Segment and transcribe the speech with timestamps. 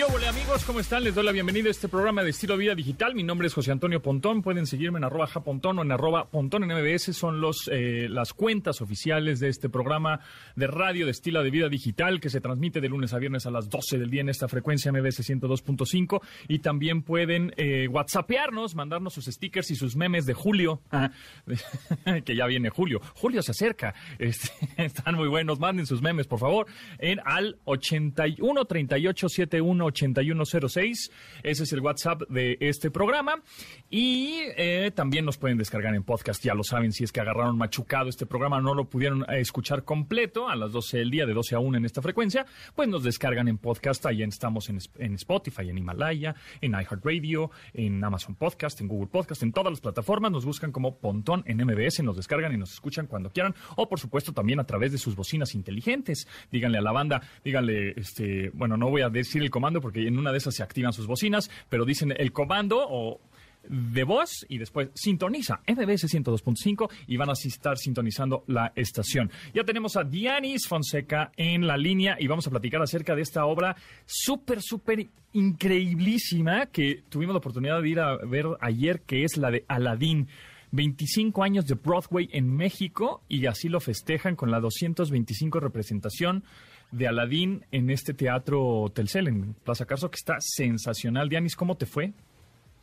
[0.00, 1.04] Hola amigos, ¿cómo están?
[1.04, 3.14] Les doy la bienvenida a este programa de estilo vida digital.
[3.14, 4.40] Mi nombre es José Antonio Pontón.
[4.40, 7.14] Pueden seguirme en arroba japontón o en arroba pontón en MBS.
[7.14, 10.20] Son los, eh, las cuentas oficiales de este programa
[10.56, 13.50] de radio de estilo de vida digital que se transmite de lunes a viernes a
[13.50, 16.22] las 12 del día en esta frecuencia MBS 102.5.
[16.48, 21.10] Y también pueden eh, whatsappearnos, mandarnos sus stickers y sus memes de julio, ah,
[22.24, 23.02] que ya viene julio.
[23.14, 23.94] Julio se acerca.
[24.18, 24.48] Este,
[24.82, 25.60] están muy buenos.
[25.60, 26.66] Manden sus memes, por favor,
[26.98, 31.10] en al 81 38 71 8106.
[31.42, 33.42] Ese es el WhatsApp de este programa.
[33.90, 37.56] Y eh, también nos pueden descargar en podcast, ya lo saben, si es que agarraron
[37.56, 41.34] machucado este programa, no lo pudieron eh, escuchar completo a las 12 del día, de
[41.34, 44.04] 12 a 1 en esta frecuencia, pues nos descargan en podcast.
[44.06, 49.42] Ahí estamos en, en Spotify, en Himalaya, en iHeartRadio, en Amazon Podcast, en Google Podcast,
[49.42, 50.32] en todas las plataformas.
[50.32, 53.54] Nos buscan como Pontón en MBS, nos descargan y nos escuchan cuando quieran.
[53.76, 56.28] O, por supuesto, también a través de sus bocinas inteligentes.
[56.50, 60.18] Díganle a la banda, díganle, este, bueno, no voy a decir el comando porque en
[60.18, 63.20] una de esas se activan sus bocinas, pero dicen el comando o
[63.68, 69.30] de voz y después sintoniza MBS 102.5 y van a estar sintonizando la estación.
[69.54, 73.44] Ya tenemos a Dianis Fonseca en la línea y vamos a platicar acerca de esta
[73.46, 79.36] obra súper, súper increíblísima que tuvimos la oportunidad de ir a ver ayer, que es
[79.36, 80.28] la de Aladdin.
[80.74, 86.44] 25 años de Broadway en México y así lo festejan con la 225 representación
[86.92, 91.28] de Aladín en este teatro Telcel, en Plaza Carso, que está sensacional.
[91.28, 92.12] Dianis, ¿cómo te fue?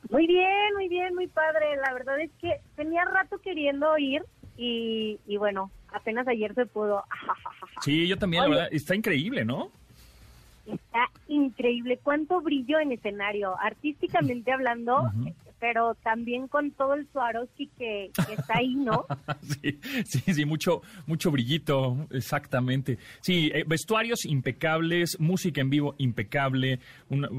[0.09, 1.75] Muy bien, muy bien, muy padre.
[1.85, 4.23] La verdad es que tenía rato queriendo ir
[4.57, 7.03] y, bueno, apenas ayer se pudo.
[7.81, 9.71] Sí, yo también, la verdad, está increíble, ¿no?
[10.65, 11.97] Está increíble.
[12.03, 13.57] Cuánto brillo en escenario.
[13.57, 15.09] Artísticamente hablando,
[15.59, 19.05] pero también con todo el Swarovski que, está ahí, ¿no?
[19.41, 22.97] sí, sí, sí, mucho, mucho brillito, exactamente.
[23.21, 26.79] Sí, eh, vestuarios impecables, música en vivo impecable,
[27.09, 27.29] una,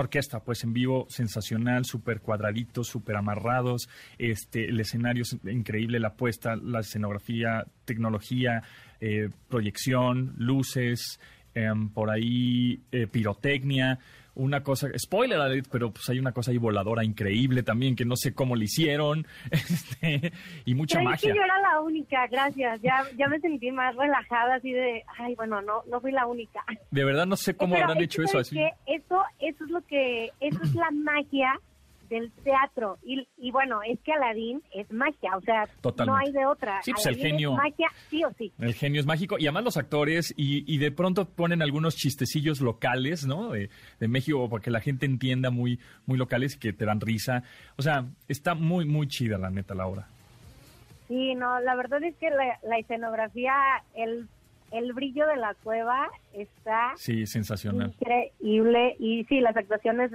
[0.00, 6.14] orquesta pues en vivo sensacional, súper cuadraditos, súper amarrados, este, el escenario es increíble, la
[6.14, 8.62] puesta, la escenografía, tecnología,
[9.00, 11.20] eh, proyección, luces,
[11.54, 13.98] em, por ahí eh, pirotecnia
[14.36, 18.16] una cosa, spoiler alert, pero pues hay una cosa ahí voladora increíble también, que no
[18.16, 20.32] sé cómo le hicieron, este,
[20.64, 21.32] y mucha magia.
[21.32, 25.34] Que yo era la única, gracias, ya, ya me sentí más relajada, así de, ay,
[25.34, 26.64] bueno, no, no fui la única.
[26.90, 28.58] De verdad no sé cómo habrán hecho eso así.
[28.86, 31.58] eso, eso es lo que, eso es la magia
[32.08, 32.98] del teatro.
[33.04, 35.68] Y, y bueno, es que Aladín es magia, o sea,
[36.04, 36.82] no hay de otra.
[36.82, 37.52] Sí, pues el genio.
[37.52, 38.52] Es magia, sí o sí.
[38.58, 39.36] El genio es mágico.
[39.38, 43.50] Y además los actores, y, y de pronto ponen algunos chistecillos locales, ¿no?
[43.50, 47.00] De, de México, para que la gente entienda muy, muy locales y que te dan
[47.00, 47.42] risa.
[47.76, 50.08] O sea, está muy, muy chida, la neta, la obra.
[51.08, 53.54] Sí, no, la verdad es que la, la escenografía,
[53.94, 54.28] el
[54.72, 60.10] el brillo de la cueva está sí sensacional increíble y sí las actuaciones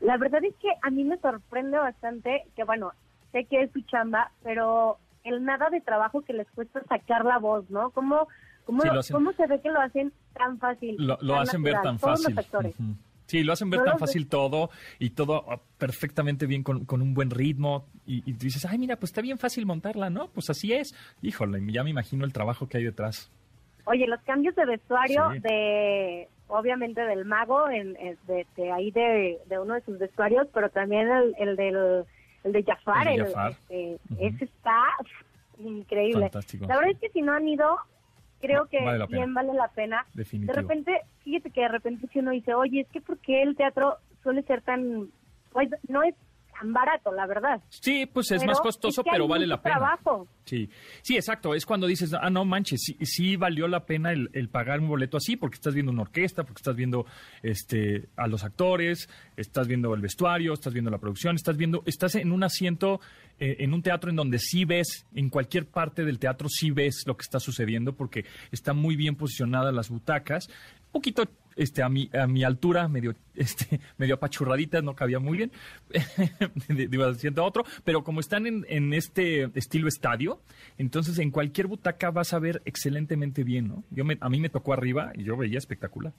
[0.00, 2.92] la verdad es que a mí me sorprende bastante que, bueno,
[3.32, 7.38] sé que es su chamba, pero el nada de trabajo que les cuesta sacar la
[7.38, 7.90] voz, ¿no?
[7.90, 8.28] ¿Cómo,
[8.64, 10.96] cómo, ¿cómo se ve que lo hacen tan fácil?
[10.98, 12.36] Lo, hacen ver tan fácil.
[13.26, 14.70] Sí, lo hacen ver tan fácil todo
[15.00, 17.86] y todo ah, perfectamente bien con, con un buen ritmo.
[18.06, 20.28] Y, y, dices, ay, mira, pues está bien fácil montarla, ¿no?
[20.28, 20.94] Pues así es.
[21.22, 23.32] Híjole, ya me imagino el trabajo que hay detrás.
[23.86, 27.94] Oye, los cambios de vestuario de obviamente del mago, en,
[28.26, 32.06] de, ahí de, uno de sus vestuarios, pero también el, el del
[32.46, 34.84] el de Jafar, el, este, ese está
[35.58, 36.30] increíble.
[36.60, 37.76] La verdad es que si no han ido,
[38.40, 40.06] creo que bien vale la pena.
[40.14, 43.96] De repente, fíjate que de repente si uno dice, oye, es que porque el teatro
[44.22, 45.08] suele ser tan,
[45.52, 46.14] pues no es
[46.58, 47.60] tan barato, la verdad.
[47.68, 49.76] Sí, pues es más costoso, pero vale la pena.
[49.76, 50.28] Trabajo.
[50.44, 50.68] Sí,
[51.02, 51.54] sí, exacto.
[51.54, 55.16] Es cuando dices, ah, no manches, sí, sí valió la pena el, pagar un boleto
[55.16, 57.06] así, porque estás viendo una orquesta, porque estás viendo
[57.42, 62.14] este a los actores, estás viendo el vestuario, estás viendo la producción, estás viendo, estás
[62.14, 63.00] en un asiento,
[63.38, 67.02] eh, en un teatro en donde sí ves, en cualquier parte del teatro sí ves
[67.06, 70.48] lo que está sucediendo, porque están muy bien posicionadas las butacas.
[70.86, 71.24] Un poquito
[71.56, 75.52] este, a mi, a mi altura, medio, este, medio apachurradita, no cabía muy bien,
[76.68, 80.40] iba haciendo otro, pero como están en, en, este estilo estadio,
[80.78, 83.84] entonces en cualquier butaca vas a ver excelentemente bien, ¿no?
[83.90, 86.12] Yo me, a mí me tocó arriba y yo veía espectacular.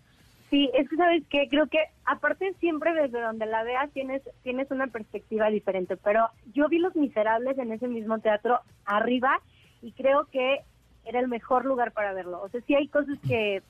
[0.49, 4.71] Sí, es que sabes que creo que aparte siempre desde donde la veas tienes tienes
[4.71, 9.41] una perspectiva diferente, pero yo vi Los Miserables en ese mismo teatro arriba
[9.81, 10.61] y creo que
[11.03, 12.41] era el mejor lugar para verlo.
[12.41, 13.61] O sea, sí hay cosas que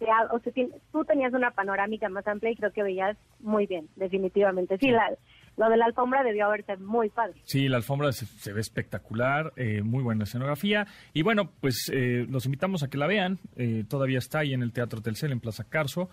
[0.00, 0.52] o sea,
[0.92, 4.76] tú tenías una panorámica más amplia y creo que veías muy bien, definitivamente.
[4.78, 5.10] Sí, la,
[5.56, 7.40] lo de la alfombra debió haberse muy padre.
[7.44, 10.86] Sí, la alfombra se, ve espectacular, eh, muy buena escenografía.
[11.14, 13.38] Y bueno, pues eh, los invitamos a que la vean.
[13.56, 16.10] Eh, todavía está ahí en el Teatro Telcel, en Plaza Carso.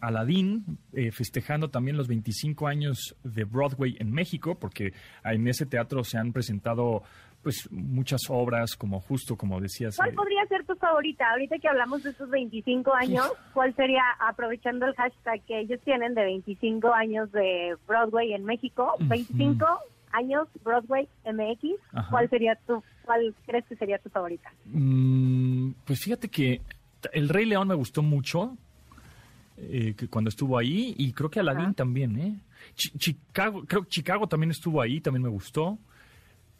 [0.00, 0.78] Aladín,
[1.10, 4.92] festejando también los 25 años de Broadway en México, porque
[5.24, 7.02] en ese teatro se han presentado
[7.46, 9.96] pues muchas obras, como justo como decías.
[9.96, 11.30] ¿Cuál eh, podría ser tu favorita?
[11.30, 16.14] Ahorita que hablamos de estos 25 años, ¿cuál sería, aprovechando el hashtag que ellos tienen
[16.14, 19.64] de 25 años de Broadway en México, 25
[20.10, 24.50] años Broadway MX, ¿cuál sería tu, cuál crees que sería tu favorita?
[24.64, 26.62] Mm, pues fíjate que
[27.12, 28.56] El Rey León me gustó mucho.
[29.56, 32.40] Eh, que cuando estuvo ahí y creo que Aladdin también, ¿eh?
[32.74, 35.78] Chicago, creo que Chicago también estuvo ahí, también me gustó.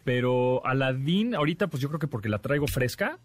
[0.06, 3.19] Pero Aladdin, ahorita, pues yo creo que porque la traigo fresca,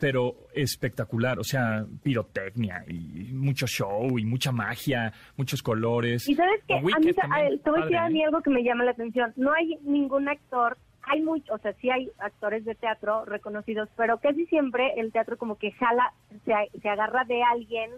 [0.00, 1.38] pero espectacular.
[1.38, 6.28] O sea, pirotecnia y mucho show y mucha magia, muchos colores.
[6.28, 8.82] Y sabes que a mí, te voy a decir a mí algo que me llama
[8.82, 9.32] la atención.
[9.36, 10.76] No hay ningún actor
[11.10, 15.38] hay mucho, o sea, sí hay actores de teatro reconocidos, pero casi siempre el teatro
[15.38, 16.12] como que jala,
[16.44, 17.92] se, se agarra de alguien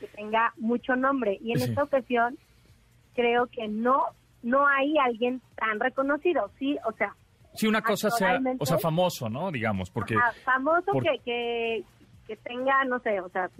[0.00, 1.38] que tenga mucho nombre.
[1.40, 2.36] Y en esta ocasión
[3.14, 4.06] creo que no,
[4.42, 7.14] no hay alguien tan reconocido, sí, o sea,
[7.54, 9.50] Sí, una cosa sea, o sea, famoso, ¿no?
[9.50, 10.14] Digamos, porque...
[10.44, 10.92] famoso
[11.24, 11.84] que,
[12.26, 13.50] que, tenga, no sé, o sea,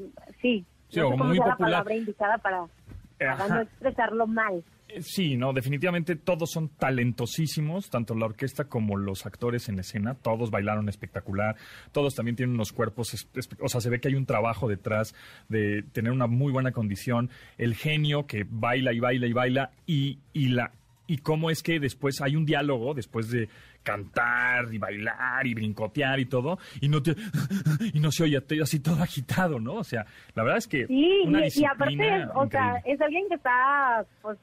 [0.41, 0.65] sí.
[0.89, 1.49] Sí, o muy popular.
[1.49, 2.67] la palabra indicada para,
[3.49, 4.63] no expresarlo mal.
[4.89, 10.15] Eh, sí, no, definitivamente todos son talentosísimos, tanto la orquesta como los actores en escena,
[10.15, 11.57] todos bailaron espectacular,
[11.93, 13.29] todos también tienen unos cuerpos,
[13.61, 15.15] o sea, se ve que hay un trabajo detrás
[15.49, 20.19] de tener una muy buena condición, el genio que baila y baila y baila y,
[20.33, 20.73] y la
[21.09, 23.49] y cómo es que después hay un diálogo después de
[23.83, 27.17] cantar y bailar y brincotear y todo y no te
[27.95, 29.75] y no se oye así todo agitado, ¿no?
[29.75, 34.05] O sea, la verdad es que sí, y, aparte, o sea, es alguien que está
[34.23, 34.39] pues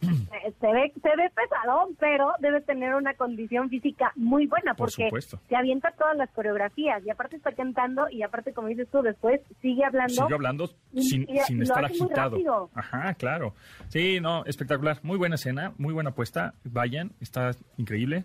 [0.00, 5.10] se ve se ve pesadón, pero debe tener una condición física muy buena porque
[5.48, 9.40] se avienta todas las coreografías y aparte está cantando y aparte como dices tú después
[9.60, 12.70] sigue hablando sigue hablando sin, sin estar agitado.
[12.74, 13.54] Ajá, claro.
[13.88, 16.54] Sí, no, espectacular, muy buena escena, muy buena apuesta.
[16.64, 18.24] Vayan, está increíble.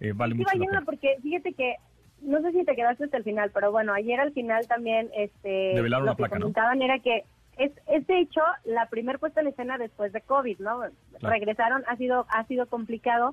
[0.00, 1.76] Eh, vale mucho vayan porque fíjate que
[2.22, 5.74] no sé si te quedaste hasta el final, pero bueno, ayer al final también este
[5.82, 7.24] lo que comentaban era que
[7.58, 10.82] es, es de hecho la primer puesta en escena después de COVID, ¿no?
[11.20, 13.32] Regresaron, ha sido, ha sido complicado,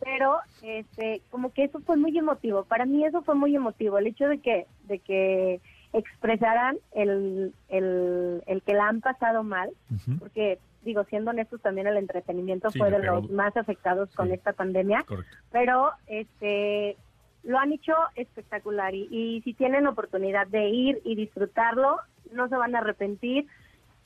[0.00, 2.64] pero este, como que eso fue muy emotivo.
[2.64, 5.60] Para mí eso fue muy emotivo, el hecho de que, de que
[5.92, 9.70] expresaran el, el, el que la han pasado mal,
[10.18, 15.04] porque digo, siendo honestos, también el entretenimiento fue de los más afectados con esta pandemia,
[15.50, 16.96] pero este
[17.42, 18.94] lo han hecho espectacular.
[18.94, 22.00] Y, y si tienen oportunidad de ir y disfrutarlo,
[22.32, 23.46] no se van a arrepentir.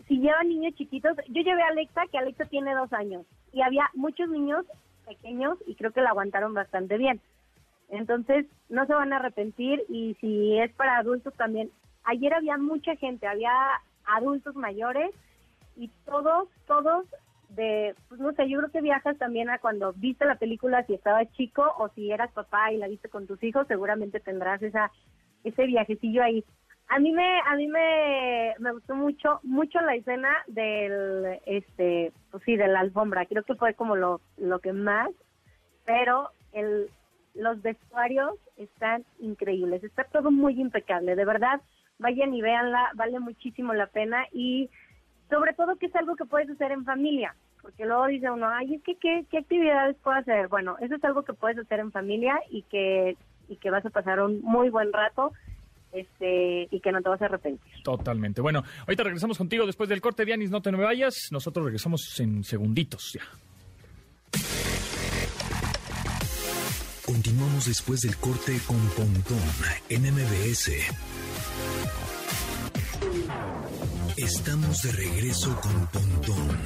[0.09, 3.89] Si llevan niños chiquitos, yo llevé a Alexa, que Alexa tiene dos años, y había
[3.95, 4.67] muchos niños
[5.07, 7.21] pequeños y creo que la aguantaron bastante bien.
[7.89, 11.71] Entonces, no se van a arrepentir y si es para adultos también.
[12.05, 13.53] Ayer había mucha gente, había
[14.05, 15.11] adultos mayores
[15.77, 17.07] y todos, todos
[17.51, 20.95] de, pues no sé, yo creo que viajas también a cuando viste la película, si
[20.95, 24.91] estabas chico o si eras papá y la viste con tus hijos, seguramente tendrás esa
[25.43, 26.45] ese viajecillo ahí.
[26.93, 32.43] A mí me a mí me, me gustó mucho mucho la escena del este pues
[32.43, 33.27] sí de la alfombra.
[33.27, 35.09] Creo que fue como lo lo que más,
[35.87, 36.91] pero el
[37.35, 39.85] los vestuarios están increíbles.
[39.85, 41.61] Está todo muy impecable, de verdad.
[42.01, 44.69] Vayan y véanla, vale muchísimo la pena y
[45.29, 48.75] sobre todo que es algo que puedes hacer en familia, porque luego dice uno, ay,
[48.75, 50.49] es que qué, qué actividades puedo hacer.
[50.49, 53.17] Bueno, eso es algo que puedes hacer en familia y que
[53.49, 55.33] y que vas a pasar un muy buen rato
[55.93, 57.83] este, y que no te vas a arrepentir.
[57.83, 58.41] Totalmente.
[58.41, 61.29] Bueno, ahorita regresamos contigo después del corte, Dianis, no te me vayas.
[61.31, 63.23] Nosotros regresamos en segunditos ya.
[67.05, 69.39] Continuamos después del corte con Pontón
[69.89, 70.71] en MBS.
[74.17, 76.57] Estamos de regreso con Pontón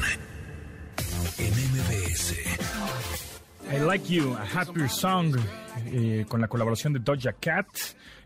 [1.39, 3.34] en MBS.
[3.73, 5.35] I Like You, A Happier Song,
[5.87, 7.67] eh, con la colaboración de Doja Cat,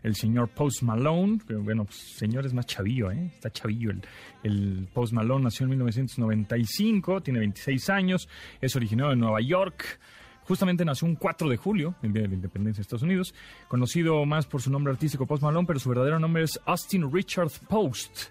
[0.03, 3.31] el señor Post Malone, bueno, pues, señor es más chavillo, ¿eh?
[3.33, 3.91] está chavillo.
[3.91, 4.01] El,
[4.43, 8.27] el, Post Malone nació en 1995, tiene 26 años,
[8.59, 9.99] es originario de Nueva York.
[10.43, 13.33] Justamente nació un 4 de julio, el día de la independencia de Estados Unidos,
[13.67, 17.51] conocido más por su nombre artístico Post Malone, pero su verdadero nombre es Austin Richard
[17.67, 18.29] Post.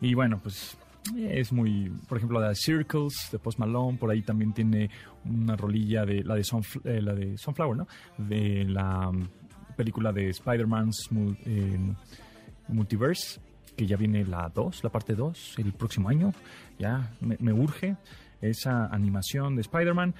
[0.00, 0.76] Y bueno, pues
[1.16, 4.90] es muy, por ejemplo, la de Circles de Post Malone, por ahí también tiene
[5.24, 7.86] una rolilla de la de, eh, Sunflower, ¿no?
[8.16, 9.26] De la um,
[9.76, 11.08] película de Spider-Man's
[11.46, 11.78] eh,
[12.68, 13.40] Multiverse,
[13.76, 16.32] que ya viene la 2, la parte 2, el próximo año,
[16.78, 17.96] ya me, urge.
[18.40, 20.14] Esa animación de Spider-Man.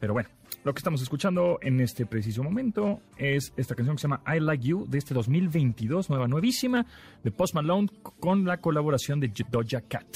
[0.00, 0.28] Pero bueno,
[0.64, 4.40] lo que estamos escuchando en este preciso momento es esta canción que se llama I
[4.40, 6.86] Like You de este 2022, nueva, nuevísima,
[7.22, 7.88] de Post Malone
[8.20, 10.06] con la colaboración de Doja Cat.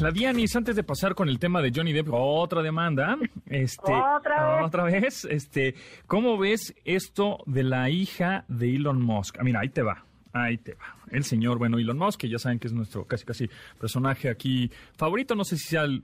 [0.00, 3.16] La Dianis, antes de pasar con el tema de Johnny Depp, otra demanda.
[3.46, 4.66] Este, ¿Otra vez?
[4.66, 5.24] Otra vez.
[5.24, 5.74] Este,
[6.06, 9.36] ¿Cómo ves esto de la hija de Elon Musk?
[9.38, 10.04] Ah, mira, ahí te va.
[10.32, 10.96] Ahí te va.
[11.10, 14.70] El señor, bueno, Elon Musk, que ya saben que es nuestro casi casi personaje aquí
[14.96, 15.34] favorito.
[15.34, 16.02] No sé si sea el,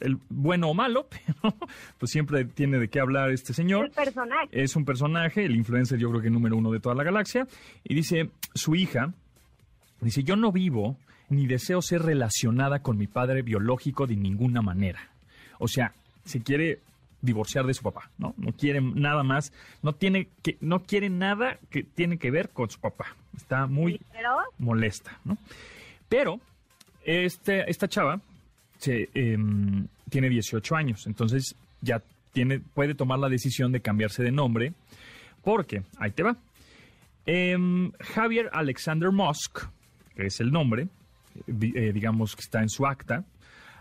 [0.00, 1.54] el bueno o malo, pero
[1.98, 3.86] pues siempre tiene de qué hablar este señor.
[3.86, 4.48] El personaje.
[4.50, 7.46] Es un personaje, el influencer yo creo que número uno de toda la galaxia.
[7.84, 9.12] Y dice, su hija,
[10.00, 10.96] dice, yo no vivo
[11.28, 15.10] ni deseo ser relacionada con mi padre biológico de ninguna manera.
[15.60, 16.80] O sea, se quiere
[17.22, 18.34] divorciar de su papá, ¿no?
[18.36, 22.70] No quiere nada más, no tiene que, no quiere nada que tiene que ver con
[22.70, 23.16] su papá.
[23.36, 24.00] Está muy
[24.58, 25.36] molesta, ¿no?
[26.08, 26.40] Pero
[27.04, 28.20] este, esta chava
[28.78, 34.32] se, em, tiene 18 años, entonces ya tiene, puede tomar la decisión de cambiarse de
[34.32, 34.72] nombre,
[35.42, 36.36] porque, ahí te va,
[37.26, 39.60] em, Javier Alexander Musk,
[40.14, 40.88] que es el nombre,
[41.46, 43.24] eh, digamos que está en su acta,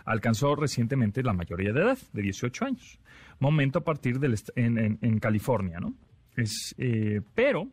[0.05, 2.99] alcanzó recientemente la mayoría de edad, de 18 años.
[3.39, 5.93] Momento a partir del en, California, ¿no?
[6.35, 7.67] Es, eh, pero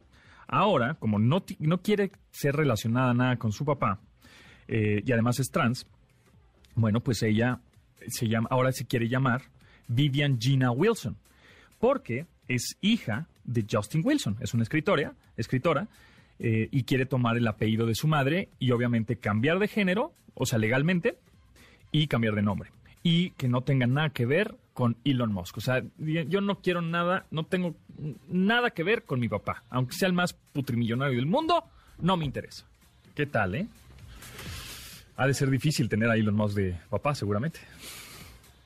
[0.46, 4.00] ahora, como no, no quiere ser relacionada nada con su papá,
[4.68, 5.86] eh, y además es trans,
[6.74, 7.60] bueno, pues ella
[8.08, 9.42] se llama, ahora se quiere llamar
[9.88, 11.16] Vivian Gina Wilson,
[11.78, 15.88] porque es hija de Justin Wilson, es una escritora, escritora
[16.38, 20.46] eh, y quiere tomar el apellido de su madre y obviamente cambiar de género, o
[20.46, 21.18] sea, legalmente,
[21.92, 22.70] y cambiar de nombre.
[23.02, 25.56] Y que no tenga nada que ver con Elon Musk.
[25.56, 27.74] O sea, yo no quiero nada, no tengo
[28.28, 29.62] nada que ver con mi papá.
[29.70, 31.64] Aunque sea el más putrimillonario del mundo,
[31.98, 32.66] no me interesa.
[33.14, 33.66] ¿Qué tal, eh?
[35.16, 37.58] Ha de ser difícil tener a Elon Musk de papá, seguramente.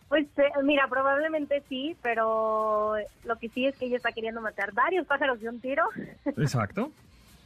[0.08, 4.72] Pues eh, mira, probablemente sí, pero lo que sí es que ella está queriendo matar
[4.72, 5.84] varios pájaros de un tiro.
[6.24, 6.90] Exacto.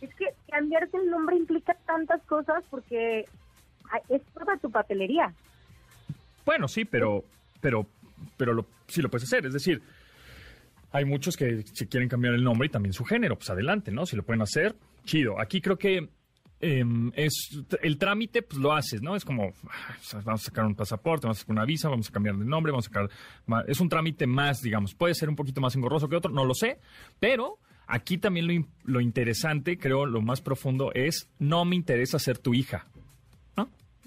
[0.00, 3.26] Es que cambiarse el nombre implica tantas cosas porque
[4.08, 5.34] es toda tu papelería.
[6.46, 7.24] Bueno, sí, pero,
[7.60, 7.86] pero,
[8.36, 9.46] pero lo, sí lo puedes hacer.
[9.46, 9.82] Es decir,
[10.92, 13.36] hay muchos que se quieren cambiar el nombre y también su género.
[13.36, 14.06] Pues adelante, ¿no?
[14.06, 14.74] Si lo pueden hacer,
[15.04, 15.40] chido.
[15.40, 16.08] Aquí creo que
[16.60, 17.50] em, es
[17.82, 19.16] el trámite, pues lo haces, ¿no?
[19.16, 19.52] Es como,
[20.24, 22.70] vamos a sacar un pasaporte, vamos a sacar una visa, vamos a cambiar de nombre,
[22.72, 23.10] vamos a sacar...
[23.66, 26.54] Es un trámite más, digamos, puede ser un poquito más engorroso que otro, no lo
[26.54, 26.78] sé,
[27.20, 32.54] pero Aquí también lo, interesante, creo, lo más profundo es, no me interesa ser tu
[32.54, 32.86] hija.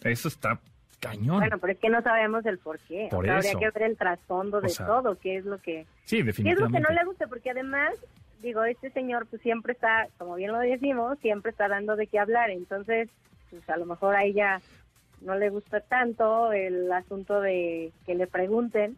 [0.02, 0.62] Eso está
[1.00, 1.40] cañón.
[1.40, 3.10] Bueno, pero es que no sabemos el por qué.
[3.12, 5.86] Habría que ver el trasfondo de todo, qué es lo que...
[6.06, 6.44] Sí, definitivamente.
[6.44, 7.28] ¿Qué es lo que no le gusta?
[7.28, 7.94] Porque además,
[8.42, 12.20] digo, este señor pues siempre está, como bien lo decimos, siempre está dando de qué
[12.20, 12.50] hablar.
[12.50, 13.10] Entonces,
[13.50, 14.62] pues a lo mejor a ella
[15.22, 18.98] no le gusta tanto el asunto de que le pregunten.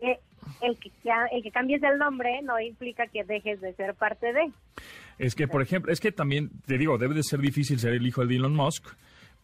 [0.00, 0.18] Eh,
[0.62, 0.90] el que,
[1.32, 4.50] el que cambies el nombre no implica que dejes de ser parte de.
[5.18, 8.06] Es que, por ejemplo, es que también, te digo, debe de ser difícil ser el
[8.06, 8.86] hijo de Elon Musk,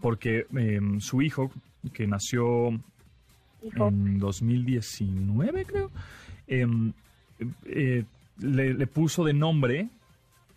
[0.00, 1.50] porque em, su hijo,
[1.92, 2.68] que nació
[3.62, 5.90] en 2019, creo,
[6.46, 6.92] em,
[7.64, 8.04] eh,
[8.38, 9.88] le, puso de nombre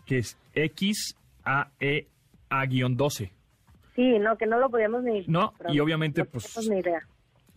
[0.06, 3.32] que es XAEA-12.
[3.96, 5.26] Sí, no, que no lo podíamos ni...
[5.28, 6.56] No, y obviamente, pues...
[6.70, 7.02] Ni idea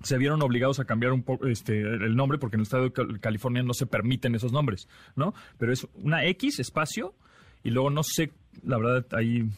[0.02, 3.20] se vieron obligados a cambiar un poco este, el nombre porque en el estado de
[3.20, 5.34] California no se permiten esos nombres, ¿no?
[5.58, 7.14] Pero es una X espacio
[7.62, 8.32] y luego no sé,
[8.64, 9.48] la verdad ahí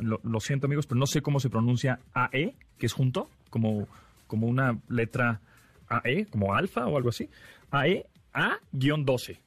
[0.00, 3.88] lo, siento amigos, pero no sé cómo se pronuncia AE, que es junto, como,
[4.26, 5.40] como una letra
[5.88, 7.28] AE, como alfa o algo así.
[7.70, 9.38] AE A-12.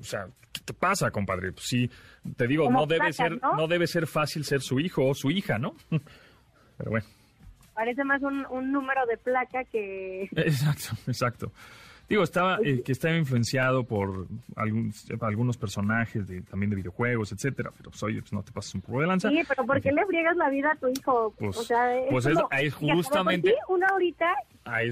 [0.00, 1.52] O sea, ¿qué te pasa, compadre?
[1.52, 1.90] Pues sí,
[2.36, 3.66] te digo, no debe ser ¿no?
[3.66, 5.74] debe ser fácil ser su hijo o su hija, ¿no?
[6.78, 7.06] Pero bueno
[7.78, 10.24] parece más un, número de placa que...
[10.32, 11.52] Exacto, exacto.
[12.08, 14.26] Digo, estaba eh, que estaba influenciado por
[15.20, 18.80] algunos personajes de, también de videojuegos, etcétera, pero pues, oye, pues no te pases un
[18.80, 19.28] poco de lanza.
[19.28, 21.34] Sí, pero ¿por qué le friegas la vida a tu hijo?
[21.38, 23.54] Pues, o sea, es pues es, justamente...
[23.68, 24.26] uno ahorita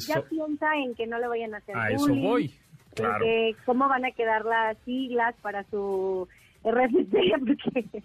[0.07, 2.53] ya piensa en que no le vayan a hacer A eso voy,
[2.95, 3.25] claro.
[3.65, 6.29] cómo van a quedar las siglas para su
[6.65, 8.03] RFC, porque...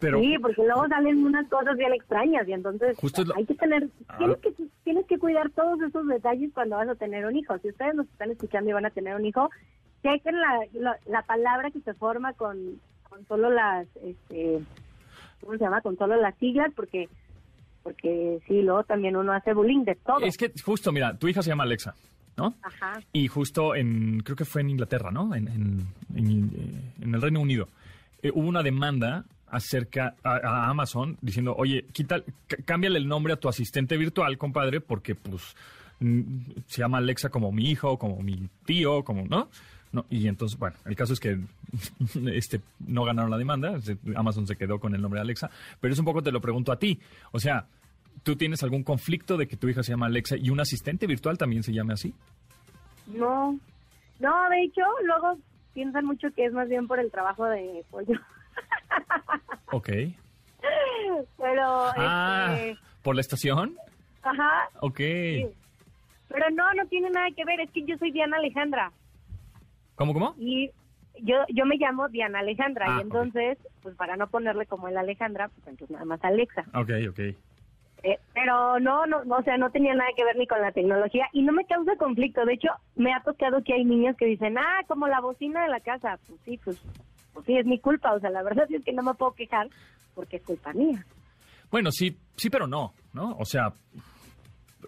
[0.00, 2.96] Pero, sí, porque luego salen unas cosas bien extrañas y entonces
[3.36, 4.16] hay que tener, ah.
[4.18, 4.52] tienes que,
[4.84, 7.56] tienes que cuidar todos esos detalles cuando vas a tener un hijo.
[7.58, 9.50] Si ustedes nos están escuchando y van a tener un hijo,
[10.02, 14.60] chequen la, la, la palabra que se forma con, con solo las, este,
[15.40, 15.82] ¿cómo se llama?
[15.82, 17.08] Con solo las siglas, porque
[17.82, 20.20] porque sí, luego también uno hace bullying de todo.
[20.20, 21.94] Es que justo, mira, tu hija se llama Alexa.
[22.36, 22.54] ¿no?
[22.62, 23.00] Ajá.
[23.12, 25.34] Y justo en, creo que fue en Inglaterra, ¿no?
[25.34, 27.68] En, en, en, eh, en el Reino Unido.
[28.22, 32.22] Eh, hubo una demanda acerca a, Amazon diciendo, oye, quita,
[32.64, 35.56] cámbiale el nombre a tu asistente virtual, compadre, porque pues
[36.66, 39.48] se llama Alexa como mi hijo, como mi tío, como, ¿no?
[40.10, 41.38] Y entonces, bueno, el caso es que
[42.32, 43.78] este no ganaron la demanda,
[44.14, 46.72] Amazon se quedó con el nombre de Alexa, pero es un poco te lo pregunto
[46.72, 47.00] a ti.
[47.32, 47.66] O sea,
[48.22, 51.38] ¿tú tienes algún conflicto de que tu hija se llama Alexa y un asistente virtual
[51.38, 52.14] también se llame así?
[53.06, 53.58] No,
[54.20, 55.38] no, de hecho, luego
[55.78, 58.18] piensan mucho que es más bien por el trabajo de pollo.
[59.70, 59.88] ok.
[61.36, 61.62] Pero...
[61.96, 63.76] Ah, este, ¿por la estación?
[64.22, 64.68] Ajá.
[64.80, 64.96] Ok.
[64.96, 68.90] Pero no, no tiene nada que ver, es que yo soy Diana Alejandra.
[69.94, 70.34] ¿Cómo, cómo?
[70.36, 70.72] Y
[71.20, 74.96] yo yo me llamo Diana Alejandra y ah, entonces, pues para no ponerle como el
[74.96, 76.64] Alejandra, pues entonces nada más Alexa.
[76.74, 77.20] Ok, ok.
[78.02, 81.26] Eh, pero no, no, o sea, no tenía nada que ver ni con la tecnología
[81.32, 82.44] y no me causa conflicto.
[82.44, 85.70] De hecho, me ha tocado que hay niños que dicen, ah, como la bocina de
[85.70, 86.18] la casa.
[86.26, 86.80] Pues sí, pues,
[87.32, 88.14] pues sí, es mi culpa.
[88.14, 89.68] O sea, la verdad es que no me puedo quejar
[90.14, 91.04] porque es culpa mía.
[91.70, 93.36] Bueno, sí, sí, pero no, ¿no?
[93.38, 93.72] O sea,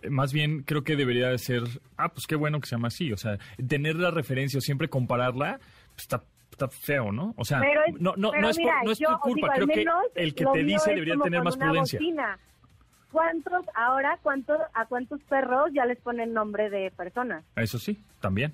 [0.08, 1.62] más bien creo que debería de ser,
[1.96, 3.38] ah, pues qué bueno que se llama así, o sea,
[3.68, 5.58] tener la referencia o siempre compararla,
[5.90, 7.34] pues está, está feo, ¿no?
[7.36, 7.60] O sea,
[7.98, 10.94] no, no, no, es por, no es tu culpa, creo que el que te dice
[10.94, 12.00] debería tener más prudencia.
[13.12, 17.44] ¿Cuántos ahora, cuántos, a cuántos perros ya les ponen nombre de personas?
[17.56, 18.52] Eso sí, también.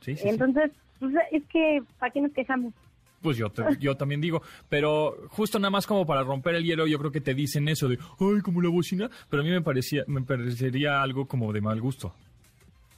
[0.00, 2.74] Sí, sí, Entonces, pues, es que, ¿para qué nos quejamos?
[3.22, 3.50] Pues yo,
[3.80, 7.20] yo también digo, pero justo nada más como para romper el hielo, yo creo que
[7.20, 11.02] te dicen eso de, ay, como la bocina, pero a mí me parecía, me parecería
[11.02, 12.14] algo como de mal gusto,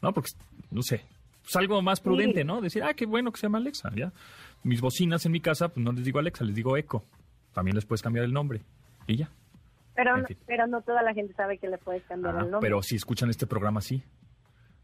[0.02, 0.12] ¿no?
[0.12, 0.30] Porque,
[0.70, 1.02] no sé,
[1.46, 2.60] es algo más prudente, ¿no?
[2.60, 4.12] Decir, ah, qué bueno que se llama Alexa, ya.
[4.64, 7.04] Mis bocinas en mi casa, pues no les digo Alexa, les digo Echo.
[7.54, 8.60] También les puedes cambiar el nombre
[9.06, 9.30] y ya.
[9.98, 10.14] Pero,
[10.46, 12.60] pero no toda la gente sabe que le puedes cambiar el nombre.
[12.60, 14.00] Pero si escuchan este programa, sí.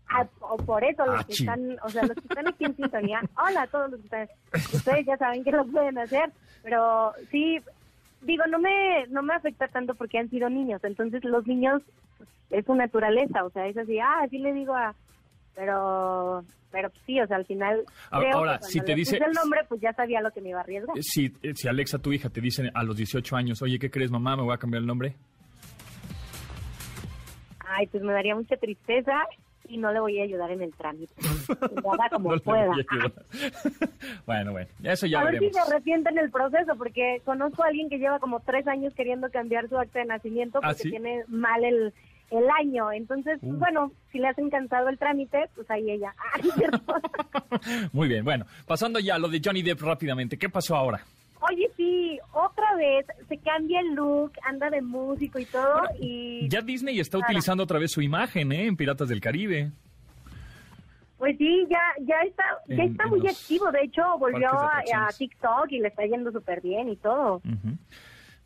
[0.09, 3.21] Ah, o por eso los que están, o sea, los que están aquí en sintonía,
[3.47, 6.33] hola a todos los que están, ustedes ya saben que lo pueden hacer,
[6.65, 7.61] pero sí,
[8.23, 11.81] digo, no me, no me afecta tanto porque han sido niños, entonces los niños
[12.51, 14.97] es su naturaleza, o sea, es así, ah, así le digo a,
[15.55, 19.93] pero, pero sí, o sea, al final, ahora, si te dice el nombre, pues ya
[19.93, 20.97] sabía lo que me iba a arriesgar.
[21.01, 24.37] Si, si Alexa, tu hija, te dice a los 18 años, oye, ¿qué crees, mamá?
[24.37, 25.15] ¿Me voy a cambiar el nombre?
[27.67, 29.25] Ay, pues me daría mucha tristeza
[29.69, 31.13] y no le voy a ayudar en el trámite.
[31.85, 32.73] Nada como pueda.
[34.27, 37.69] bueno, bueno, eso ya A ver si se arrepiente en el proceso, porque conozco a
[37.69, 41.25] alguien que lleva como tres años queriendo cambiar su acta de nacimiento ¿Ah, porque tiene
[41.29, 41.95] mal el,
[42.31, 42.93] el año.
[42.93, 43.59] Entonces, pues, uh.
[43.59, 46.15] bueno, si le has encantado el trámite, pues ahí ella.
[47.93, 51.05] Muy bien, bueno, pasando ya a lo de Johnny Depp rápidamente, ¿qué pasó ahora?
[51.51, 55.83] Oye, sí, otra vez se cambia el look, anda de músico y todo.
[56.01, 58.67] y Ya Disney está utilizando otra vez su imagen ¿eh?
[58.67, 59.71] en Piratas del Caribe.
[61.19, 63.71] Pues sí, ya ya está ya está muy activo.
[63.71, 67.41] De hecho, volvió a, TikTok y le está yendo súper bien y todo.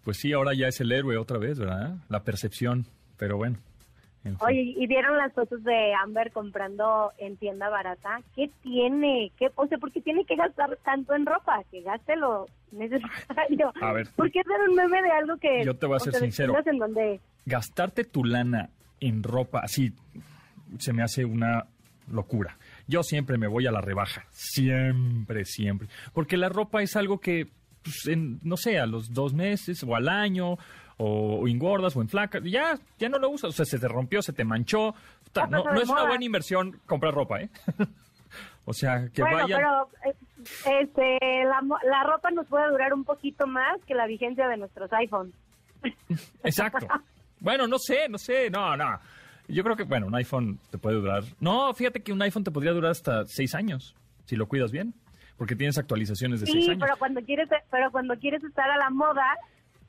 [0.04, 1.96] Pues sí, ahora ya es el héroe otra vez, ¿verdad?
[2.08, 2.86] La percepción,
[3.18, 3.58] pero bueno.
[4.40, 8.20] Oye, ¿y vieron las fotos de Amber comprando en tienda barata?
[8.34, 9.32] ¿Qué tiene?
[9.38, 11.62] ¿Qué, o sea, ¿por qué tiene que gastar tanto en ropa?
[11.70, 13.72] Que gaste lo necesario.
[13.80, 14.08] A ver.
[14.16, 15.64] ¿Por qué hacer un meme de algo que...
[15.64, 16.54] Yo te voy a ser sincero.
[16.66, 17.20] En donde...
[17.46, 19.92] Gastarte tu lana en ropa así
[20.78, 21.66] se me hace una
[22.10, 22.58] locura.
[22.86, 24.26] Yo siempre me voy a la rebaja.
[24.30, 25.88] Siempre, siempre.
[26.12, 27.48] Porque la ropa es algo que,
[27.82, 30.56] pues, en, no sé, a los dos meses o al año
[30.98, 34.20] o, engordas o en flaca, ya, ya no lo usas, o sea, se te rompió,
[34.20, 34.94] se te manchó.
[35.48, 37.48] No, no es una buena inversión comprar ropa, ¿eh?
[38.64, 39.56] o sea, que bueno, vaya...
[39.56, 44.48] pero eh, este, la, la ropa nos puede durar un poquito más que la vigencia
[44.48, 45.34] de nuestros iPhones.
[46.42, 46.86] Exacto.
[47.40, 48.98] bueno, no sé, no sé, no, no.
[49.46, 51.22] Yo creo que, bueno, un iPhone te puede durar...
[51.40, 53.94] No, fíjate que un iPhone te podría durar hasta seis años,
[54.26, 54.94] si lo cuidas bien
[55.38, 56.74] porque tienes actualizaciones de seis años.
[56.74, 59.24] Sí, pero cuando quieres, pero cuando quieres estar a la moda,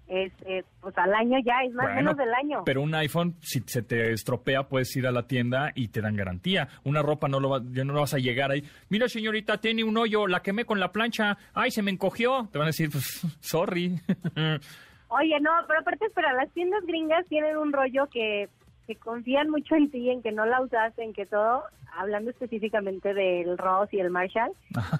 [0.09, 2.63] este, pues al año ya, es más o menos del año.
[2.65, 6.15] Pero un iPhone, si se te estropea, puedes ir a la tienda y te dan
[6.15, 6.67] garantía.
[6.83, 8.63] Una ropa no lo, va, ya no vas a llegar ahí.
[8.89, 11.37] Mira, señorita, tiene un hoyo, la quemé con la plancha.
[11.53, 12.49] Ay, se me encogió.
[12.51, 13.99] Te van a decir, pues, sorry.
[15.09, 18.49] Oye, no, pero aparte, espera, las tiendas gringas tienen un rollo que,
[18.87, 21.63] que confían mucho en ti, en que no la usaste, en que todo,
[21.95, 24.51] hablando específicamente del Ross y el Marshall,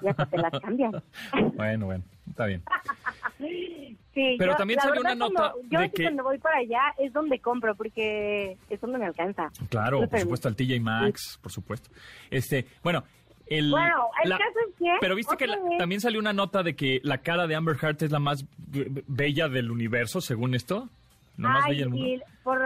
[0.02, 0.92] ya te las cambian.
[1.54, 2.62] bueno, bueno, está bien.
[4.14, 7.38] Sí, pero también salió una nota yo de que cuando voy para allá es donde
[7.38, 9.50] compro porque es donde me alcanza.
[9.68, 11.90] Claro, por supuesto al TJ Maxx, por supuesto.
[12.28, 13.04] Este, bueno,
[13.46, 15.46] el, bueno, el caso es que pero viste que
[15.78, 18.44] también salió una nota de que la cara de Amber Heard es la más
[19.06, 20.88] bella del universo, según esto.
[21.36, 22.24] La más bella del mundo.
[22.42, 22.60] por,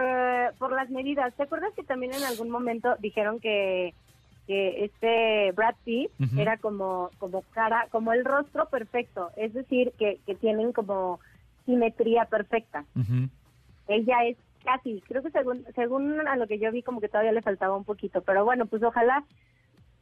[0.57, 1.33] por las medidas.
[1.35, 3.93] ¿Te acuerdas que también en algún momento dijeron que
[4.47, 10.19] que este Brad Pitt era como como cara como el rostro perfecto es decir que,
[10.25, 11.19] que tienen como
[11.65, 12.85] simetría perfecta.
[13.87, 17.31] Ella es casi, creo que según, según a lo que yo vi, como que todavía
[17.31, 19.23] le faltaba un poquito, pero bueno, pues ojalá,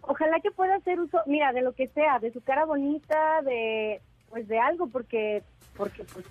[0.01, 4.01] ojalá que pueda hacer uso, mira, de lo que sea, de su cara bonita, de,
[4.29, 5.43] pues de algo, porque,
[5.75, 6.25] porque pues,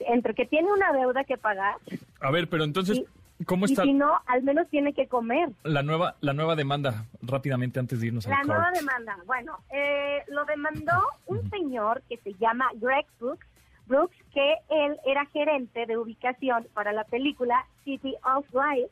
[0.00, 1.76] entre que tiene una deuda que pagar.
[2.20, 3.02] A ver, pero entonces,
[3.46, 3.84] ¿Cómo está?
[3.84, 5.50] Y si no, al menos tiene que comer.
[5.62, 10.22] La nueva, la nueva demanda, rápidamente antes de irnos a La nueva demanda, bueno, eh,
[10.28, 13.46] lo demandó un señor que se llama Greg Brooks,
[13.88, 18.90] Brooks, que él era gerente de ubicación para la película City of Life,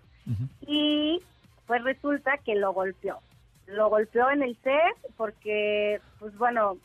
[0.67, 1.23] y
[1.67, 3.19] pues resulta que lo golpeó.
[3.67, 6.79] Lo golpeó en el set porque, pues bueno,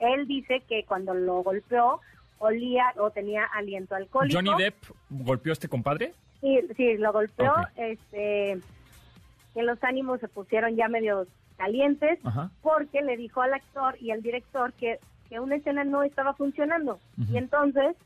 [0.00, 2.00] él dice que cuando lo golpeó
[2.38, 4.36] olía o tenía aliento alcohólico.
[4.36, 4.76] ¿Johnny Depp
[5.10, 6.14] golpeó a este compadre?
[6.40, 8.58] Sí, sí, lo golpeó, este,
[9.54, 11.26] que los ánimos se pusieron ya medio
[11.56, 12.20] calientes
[12.62, 16.98] porque le dijo al actor y al director que, que una escena no estaba funcionando.
[17.30, 17.96] Y entonces,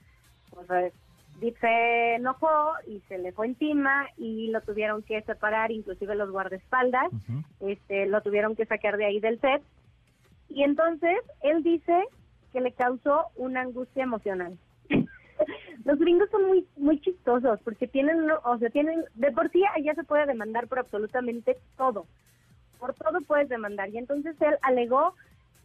[0.51, 0.93] pues eh,
[1.41, 6.31] Deep se enojó y se le fue encima y lo tuvieron que separar, inclusive los
[6.31, 7.11] guardaespaldas,
[7.61, 9.63] este, lo tuvieron que sacar de ahí del set.
[10.49, 12.05] Y entonces él dice
[12.53, 14.59] que le causó una angustia emocional.
[15.85, 19.95] los gringos son muy muy chistosos porque tienen, o sea, tienen, de por sí allá
[19.95, 22.07] se puede demandar por absolutamente todo.
[22.79, 23.89] Por todo puedes demandar.
[23.91, 25.15] Y entonces él alegó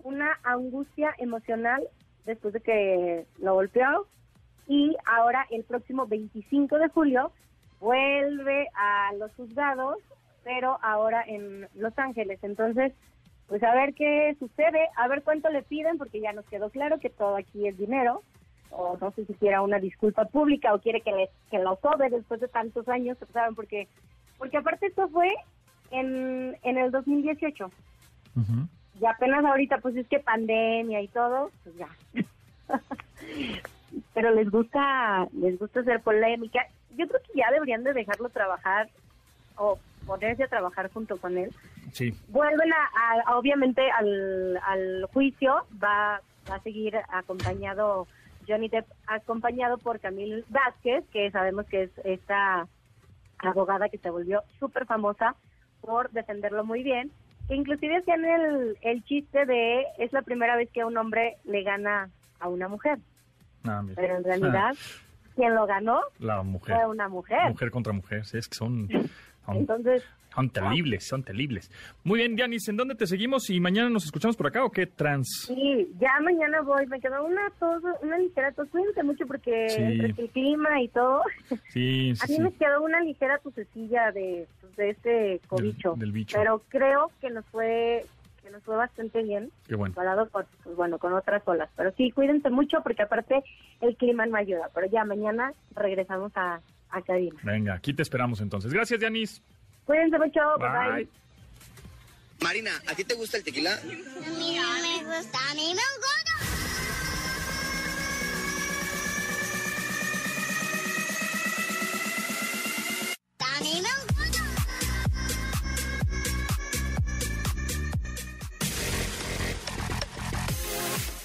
[0.03, 1.87] una angustia emocional
[2.25, 4.07] después de que lo golpeó
[4.67, 7.31] y ahora el próximo 25 de julio
[7.79, 9.97] vuelve a los juzgados,
[10.43, 12.39] pero ahora en Los Ángeles.
[12.41, 12.93] Entonces,
[13.47, 16.99] pues a ver qué sucede, a ver cuánto le piden, porque ya nos quedó claro
[16.99, 18.21] que todo aquí es dinero
[18.69, 22.09] o no sé si quiera una disculpa pública o quiere que, le, que lo sobe
[22.09, 23.55] después de tantos años, ¿saben?
[23.55, 23.87] Porque,
[24.37, 25.29] porque aparte esto fue
[25.91, 27.71] en, en el 2018.
[28.99, 31.89] Y apenas ahorita, pues es que pandemia y todo, pues ya.
[34.13, 36.65] Pero les gusta, les gusta hacer polémica.
[36.97, 38.89] Yo creo que ya deberían de dejarlo trabajar
[39.55, 41.53] o ponerse a trabajar junto con él.
[41.91, 42.13] Sí.
[42.29, 48.07] Vuelven a, obviamente al, al juicio, va, va a seguir acompañado
[48.47, 52.67] Johnny Depp acompañado por Camille Vázquez, que sabemos que es esta
[53.39, 55.35] abogada que se volvió súper famosa
[55.81, 57.11] por defenderlo muy bien,
[57.55, 62.09] inclusive hacían el, el chiste de es la primera vez que un hombre le gana
[62.39, 62.99] a una mujer.
[63.65, 64.75] Ah, Pero en realidad,
[65.35, 66.75] quien lo ganó la mujer.
[66.75, 67.49] fue una mujer.
[67.49, 68.87] Mujer contra mujer, sí, es que son...
[69.47, 70.03] Entonces,
[70.37, 71.71] son terribles, son terribles.
[72.03, 74.85] Muy bien, Dianis, ¿en dónde te seguimos y mañana nos escuchamos por acá o qué
[74.85, 75.45] trans?
[75.47, 80.13] Sí, ya mañana voy, me quedó una tos, una ligera tos, cuídense mucho porque el
[80.31, 81.23] clima y todo.
[81.69, 85.95] Sí, sí A mí me quedó una ligera tosecilla de, de este cobicho.
[85.97, 86.37] Del, bicho.
[86.37, 88.05] Pero creo que nos fue
[88.43, 89.49] que nos fue bastante bien.
[89.67, 89.95] Qué bueno.
[89.95, 91.71] Comparado con, pues, bueno, con otras olas.
[91.75, 93.43] Pero sí, cuídense mucho porque aparte
[93.81, 94.69] el clima no ayuda.
[94.75, 97.39] Pero ya mañana regresamos a, a cabina.
[97.43, 98.73] Venga, aquí te esperamos entonces.
[98.73, 99.41] Gracias, Dianis.
[99.85, 100.39] Cuídense mucho.
[100.59, 101.03] Bye.
[101.03, 101.09] bye.
[102.41, 103.73] Marina, ¿a ti te gusta el tequila?
[103.73, 105.39] A mí no me gusta.
[105.49, 106.17] A mí me gusta.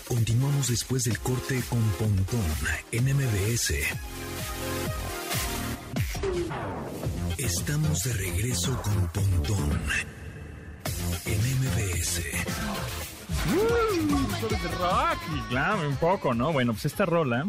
[0.09, 2.45] Continuamos después del corte con Pontón
[2.93, 3.75] en MBS.
[7.39, 9.81] Estamos de regreso con Pontón
[11.27, 12.23] en MBS.
[14.79, 16.53] rock, claro, un poco, ¿no?
[16.53, 17.47] Bueno, pues esta rola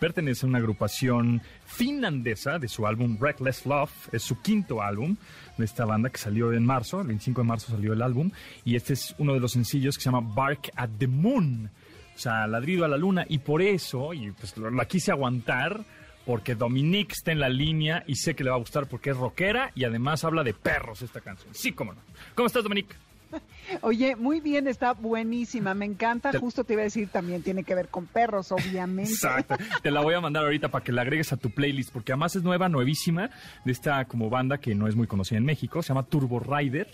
[0.00, 3.90] pertenece a una agrupación finlandesa de su álbum Reckless Love.
[4.12, 5.16] Es su quinto álbum
[5.56, 8.30] de esta banda que salió en marzo, el 25 de marzo salió el álbum.
[8.64, 11.70] Y este es uno de los sencillos que se llama Bark at the Moon.
[12.14, 13.24] O sea, ladrido a la luna.
[13.28, 15.84] Y por eso, y pues la quise aguantar
[16.26, 19.16] porque Dominique está en la línea y sé que le va a gustar porque es
[19.16, 21.54] rockera y además habla de perros esta canción.
[21.54, 22.00] Sí, cómo no.
[22.34, 22.96] ¿Cómo estás, Dominique?
[23.82, 26.36] Oye, muy bien, está buenísima, me encanta.
[26.38, 29.12] Justo te iba a decir también, tiene que ver con perros, obviamente.
[29.12, 32.12] Exacto, te la voy a mandar ahorita para que la agregues a tu playlist, porque
[32.12, 33.30] además es nueva, nuevísima,
[33.64, 36.88] de esta como banda que no es muy conocida en México, se llama Turbo Rider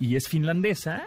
[0.00, 1.02] y es finlandesa.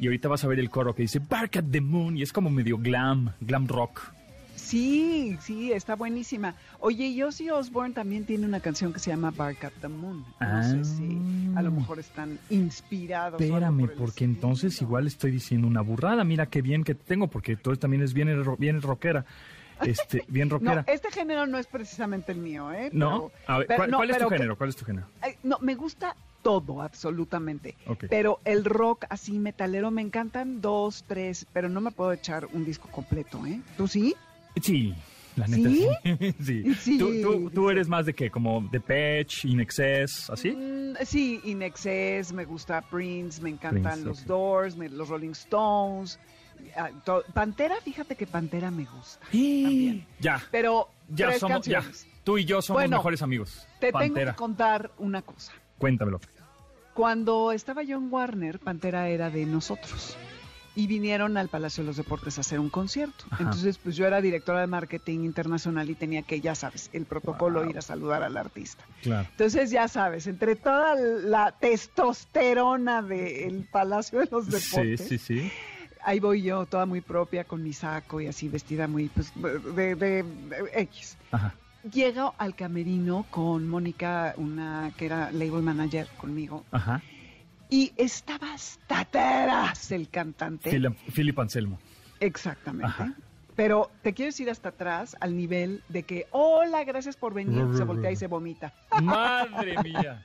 [0.00, 2.32] Y ahorita vas a ver el coro que dice Bark at the Moon y es
[2.32, 4.12] como medio glam, glam rock.
[4.58, 6.54] Sí, sí, está buenísima.
[6.80, 10.24] Oye, Ozzy Osbourne también tiene una canción que se llama Bark at the Moon.
[10.40, 11.18] No sé si
[11.54, 11.72] a lo ah.
[11.72, 13.40] mejor están inspirados.
[13.40, 16.24] Espérame, porque entonces igual estoy diciendo una burrada.
[16.24, 19.24] Mira qué bien que tengo, porque tú también es bien, bien rockera.
[19.80, 20.84] Este, bien rockera.
[20.86, 22.90] No, este género no es precisamente el mío, ¿eh?
[22.92, 23.30] no.
[23.46, 24.58] A ver, ¿cuál, es tu género?
[24.58, 25.06] ¿Cuál es tu género?
[25.44, 27.76] no, me gusta todo, absolutamente.
[28.10, 32.64] Pero el rock así metalero me encantan dos, tres, pero no me puedo echar un
[32.64, 33.60] disco completo, ¿eh?
[33.76, 34.14] ¿Tú sí?
[34.62, 34.94] Sí,
[35.36, 36.34] La neta, ¿Sí?
[36.42, 36.74] sí.
[36.74, 36.98] Sí.
[36.98, 38.30] ¿Tú, tú, tú eres más de qué?
[38.30, 40.50] ¿Como de Patch, In Excess, así?
[40.50, 44.26] Mm, sí, In Excess, me gusta Prince, me encantan Prince, los.
[44.26, 46.18] Doors, me- los Rolling Stones.
[46.76, 46.90] ah,
[47.34, 49.20] Pantera, fíjate que Pantera me gusta.
[49.26, 50.06] también.
[50.18, 51.82] Ya, Pero ya tres somos, ya.
[51.82, 52.06] canciones.
[52.24, 53.66] Tú y yo somos Bueno, mejores amigos.
[53.80, 55.52] Te tengo que contar una cosa.
[55.78, 56.20] cuéntamelo.
[56.94, 60.16] Cuando estaba yo en Warner, Pantera era de nosotros.
[60.78, 63.24] Y vinieron al Palacio de los Deportes a hacer un concierto.
[63.30, 63.42] Ajá.
[63.42, 67.62] Entonces, pues yo era directora de marketing internacional y tenía que, ya sabes, el protocolo
[67.62, 67.70] Wow.
[67.70, 68.84] ir a saludar al artista.
[69.02, 69.26] Claro.
[69.28, 75.50] Entonces, ya sabes, entre toda la testosterona del Palacio de los Sí, Deportes, sí, sí.
[76.04, 79.96] ahí voy yo, toda muy propia, con mi saco y así vestida muy, pues, de,
[79.96, 80.24] de- de
[80.74, 81.16] X.
[81.32, 81.54] Ajá.
[81.92, 87.02] Llego al camerino con Mónica, una que era label manager conmigo, Ajá.
[87.70, 90.70] Y estaba hasta atrás el cantante.
[90.70, 91.78] Philip, Philip Anselmo.
[92.20, 92.86] Exactamente.
[92.86, 93.14] Ajá.
[93.54, 97.82] Pero te quiero decir hasta atrás al nivel de que, hola, gracias por venir, se
[97.82, 98.72] voltea y se vomita.
[99.02, 100.24] Madre mía.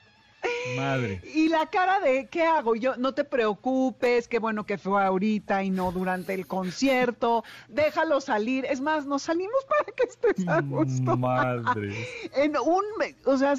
[0.76, 1.21] Madre.
[1.34, 2.76] Y la cara de, ¿qué hago?
[2.76, 8.21] Yo, no te preocupes, qué bueno que fue ahorita y no durante el concierto, déjalo
[8.21, 8.65] salir.
[8.65, 11.17] Es más, nos salimos para que estés a gusto.
[11.17, 12.08] Madre.
[12.36, 12.84] En un,
[13.26, 13.54] o sea,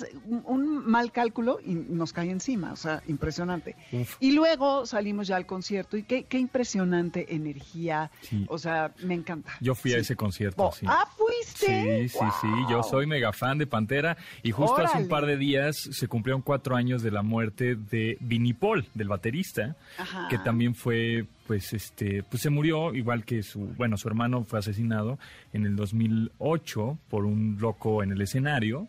[0.45, 3.77] un, mal cálculo y nos cae encima, o sea, impresionante.
[3.93, 4.17] Uf.
[4.21, 8.47] Y luego salimos ya al concierto y qué, qué impresionante energía, Sí.
[8.49, 9.53] o sea, me encanta.
[9.61, 10.87] Yo fui a ese concierto, Oh, sí.
[10.89, 12.09] Ah, fuiste.
[12.09, 12.49] Sí, sí, sí.
[12.71, 16.43] Yo soy mega fan de Pantera y justo hace un par de días se cumplieron
[16.43, 20.29] cuatro años de la muerte de Vinnie Paul, del baterista, Ajá.
[20.29, 24.59] que también fue, pues, este, pues se murió igual que su, bueno, su hermano fue
[24.59, 25.19] asesinado
[25.53, 28.89] en el 2008 por un loco en el escenario,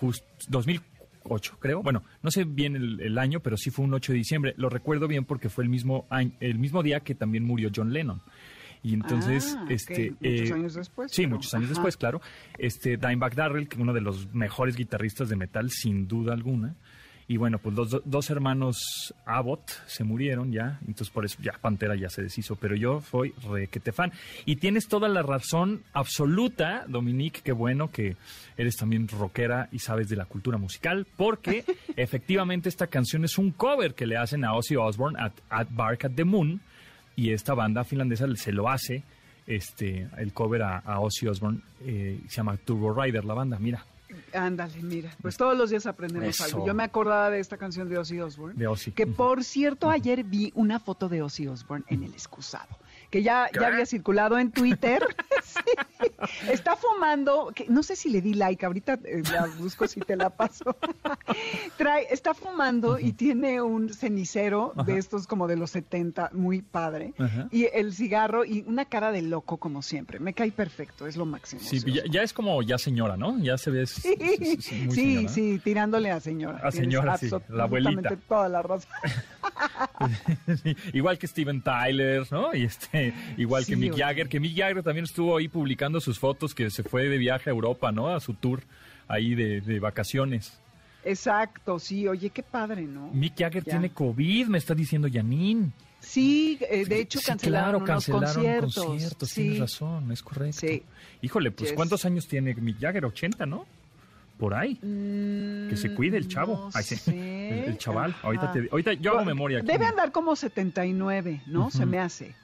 [0.00, 1.82] justo 2008 creo.
[1.82, 4.54] Bueno, no sé bien el, el año, pero sí fue un 8 de diciembre.
[4.56, 7.92] Lo recuerdo bien porque fue el mismo año, el mismo día que también murió John
[7.92, 8.20] Lennon.
[8.82, 11.72] Y entonces, Ah, este, Muchos eh, años después, Sí, pero- muchos años ajá.
[11.74, 12.20] después, claro.
[12.58, 16.74] Este Dimebag Darrell, que uno de los mejores guitarristas de metal, sin duda alguna.
[17.26, 21.52] Y bueno, pues los do- dos hermanos Abbott se murieron ya, entonces por eso ya
[21.58, 24.12] Pantera ya se deshizo, pero yo soy requete fan.
[24.44, 28.16] Y tienes toda la razón absoluta, Dominique, qué bueno que
[28.58, 31.64] eres también rockera y sabes de la cultura musical, porque
[31.96, 36.04] efectivamente esta canción es un cover que le hacen a Ozzy Osbourne at, at Bark
[36.04, 36.60] at the Moon,
[37.16, 39.02] y esta banda finlandesa se lo hace,
[39.46, 43.84] este, el cover a, a Ozzy Osbourne, eh, se llama Turbo Rider, la banda, mira,
[44.32, 46.44] Ándale, mira, pues todos los días aprendemos Eso.
[46.44, 46.66] algo.
[46.66, 48.58] Yo me acordaba de esta canción de Ozzy Osbourne.
[48.58, 48.92] de Ozzy.
[48.92, 52.78] Que por cierto, ayer vi una foto de Ozzy Osbourne en el excusado,
[53.10, 53.60] que ya, ¿Qué?
[53.60, 55.02] ya había circulado en Twitter.
[55.44, 55.60] Sí.
[56.50, 60.16] Está fumando, que no sé si le di like, ahorita eh, la busco si te
[60.16, 60.76] la paso.
[61.76, 67.14] Trae, está fumando y tiene un cenicero de estos como de los 70, muy padre.
[67.50, 70.18] Y el cigarro y una cara de loco como siempre.
[70.18, 71.60] Me cae perfecto, es lo máximo.
[71.62, 73.38] Sí, ya, ya es como ya señora, ¿no?
[73.38, 73.86] Ya se ve.
[73.86, 75.28] Sí, muy sí, señora.
[75.28, 76.60] sí, tirándole a señora.
[76.64, 78.16] A señora, sí, la abuelita.
[78.28, 78.90] toda la razón.
[80.92, 82.54] Igual que Steven Tyler, ¿no?
[82.54, 83.96] Y este, igual que Mick.
[83.96, 87.50] Jagger, que Mick Jagger también estuvo ahí publicando sus fotos que se fue de viaje
[87.50, 88.08] a Europa, ¿no?
[88.08, 88.62] A su tour
[89.08, 90.58] ahí de, de vacaciones.
[91.04, 93.08] Exacto, sí, oye, qué padre, ¿no?
[93.12, 93.72] Mick Jagger Ya.
[93.72, 95.70] tiene COVID, me está diciendo Janine.
[96.00, 99.28] Sí, eh, de hecho Sí, cancelaron, claro, unos cancelaron conciertos.
[99.30, 99.40] sí.
[99.42, 100.58] tienes razón, es correcto.
[100.60, 100.82] Sí.
[101.22, 101.76] Híjole, pues Yes.
[101.76, 103.04] ¿cuántos años tiene Mick Jagger?
[103.06, 103.66] 80, ¿no?
[104.38, 104.74] Por ahí.
[104.76, 106.56] Que se cuide el chavo.
[106.56, 107.10] Mm, No Ay, sí.
[107.10, 108.10] El, el chaval.
[108.10, 108.26] Ajá.
[108.26, 109.58] Ahorita, te- ahorita yo hago memoria.
[109.58, 109.66] aquí.
[109.68, 111.70] Debe andar como 79, ¿no?
[111.70, 112.34] Se me hace.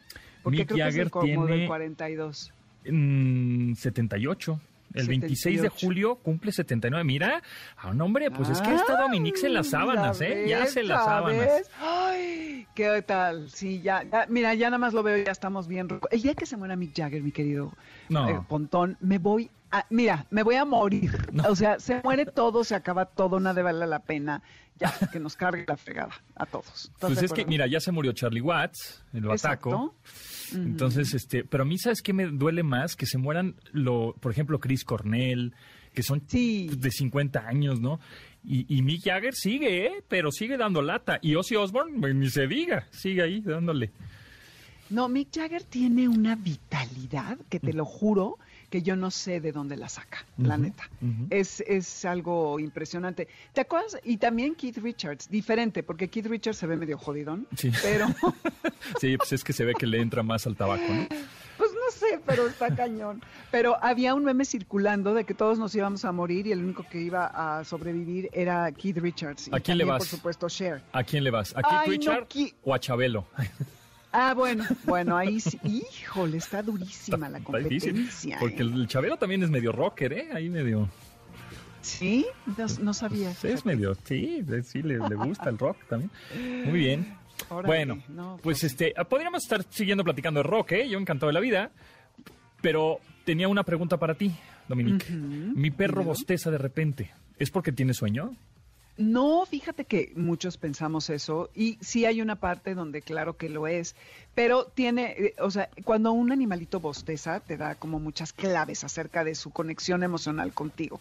[0.42, 2.52] Porque Mick creo que es Jagger el tiene- del 42.
[2.86, 4.60] Mm, 78.
[4.92, 5.86] El 26 de 78.
[5.86, 7.04] julio cumple 79.
[7.04, 7.42] Mira,
[7.78, 10.46] ah, no, hombre, pues es que está Dominique en las Ah, sábanas, ¿la ¿eh?
[10.48, 10.72] Ya ves?
[10.72, 11.38] se las ¿La sábanas.
[11.46, 11.70] ves?
[11.80, 13.48] Ay, ¿qué tal?
[13.50, 15.86] Sí, ya, ya, mira, ya nada más lo veo, ya estamos bien.
[16.10, 17.72] El día que se muera Mick Jagger, mi querido
[18.08, 18.28] No.
[18.28, 21.10] eh, Pontón, me voy a, mira, me voy a morir.
[21.48, 24.42] O sea, se muere todo, se acaba todo, nada vale la pena.
[24.78, 26.90] Ya, que nos cargue la fregada a todos.
[26.94, 29.94] ¿Estás Pues es que, mira, ya se murió Charlie Watts, el bataco.
[30.02, 30.58] Exacto.
[30.58, 32.96] Entonces, este, pero a mí, ¿sabes qué me duele más?
[32.96, 35.52] Que se mueran, lo, por ejemplo, Chris Cornell,
[35.92, 36.70] que son Sí.
[36.78, 38.00] de 50 años, ¿no?
[38.42, 40.04] Y, y Mick Jagger sigue, ¿eh?
[40.08, 41.18] Pero sigue dando lata.
[41.20, 43.90] Y Ozzy Osbourne, pues, ni se diga, sigue ahí dándole.
[44.88, 48.38] No, Mick Jagger tiene una vitalidad que te lo juro
[48.70, 50.88] que yo no sé de dónde la saca, la neta.
[51.30, 53.28] es, es algo impresionante.
[53.52, 53.98] ¿Te acuerdas?
[54.04, 57.70] Y también Keith Richards, diferente, porque Keith Richards se ve medio jodidón, Sí.
[57.82, 58.06] pero
[59.00, 61.06] Sí, pues es que se ve que le entra más al tabaco, ¿no?
[61.58, 63.22] pues no sé, pero está cañón.
[63.50, 66.84] Pero había un meme circulando de que todos nos íbamos a morir y el único
[66.88, 67.26] que iba
[67.58, 69.48] a sobrevivir era Keith Richards.
[69.48, 69.98] Y ¿A quién le vas?
[69.98, 70.80] Por supuesto, Cher.
[70.92, 71.52] ¿A quién le vas?
[71.56, 73.26] ¿A Keith Ay, no, o a Chabelo?
[74.12, 75.58] Ah, bueno, bueno, ahí sí.
[75.62, 78.38] Híjole, está durísima la competencia.
[78.40, 80.28] porque el Chabelo también es medio rocker, ¿eh?
[80.32, 80.88] Ahí medio.
[81.80, 82.26] Sí,
[82.80, 83.30] no, sabía.
[83.42, 86.10] es medio, sí, sí, le, gusta el rock también.
[86.66, 87.16] Muy bien.
[87.64, 90.88] bueno, pues, pues este, podríamos estar siguiendo platicando de rock, ¿eh?
[90.88, 91.70] Yo encantado de la vida,
[92.60, 94.30] pero tenía una pregunta para ti,
[94.68, 95.10] Dominique.
[95.10, 97.12] Mi perro bosteza de repente.
[97.38, 98.36] ¿Es porque tiene sueño?
[99.00, 103.66] No, fíjate que muchos pensamos eso y sí hay una parte donde claro que lo
[103.66, 103.96] es,
[104.34, 109.24] pero tiene, eh, o sea, cuando un animalito bosteza te da como muchas claves acerca
[109.24, 111.00] de su conexión emocional contigo.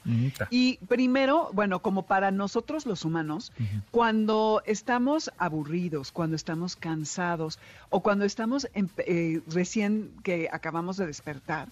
[0.49, 3.51] Y primero, bueno, como para nosotros los humanos,
[3.91, 7.59] cuando estamos aburridos, cuando estamos cansados
[7.89, 11.67] o cuando estamos eh, recién que acabamos de despertar,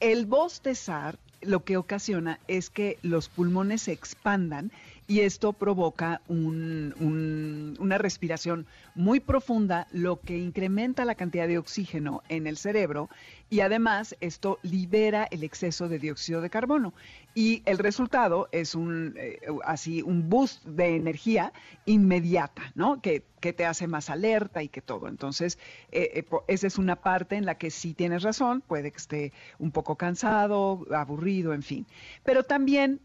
[0.00, 4.72] el bostezar lo que ocasiona es que los pulmones se expandan
[5.08, 12.46] y esto provoca una respiración muy profunda, lo que incrementa la cantidad de oxígeno en
[12.46, 13.08] el cerebro
[13.48, 16.92] y además esto libera el exceso de dióxido de carbono
[17.36, 21.52] y el resultado es un eh, así un boost de energía
[21.84, 23.02] inmediata, ¿no?
[23.02, 25.06] Que, que, te hace más alerta y que todo.
[25.06, 25.58] Entonces,
[25.92, 29.32] eh, eh, esa es una parte en la que sí tienes razón, puede que esté
[29.58, 31.86] un poco cansado, aburrido, en fin.
[32.24, 33.00] Pero también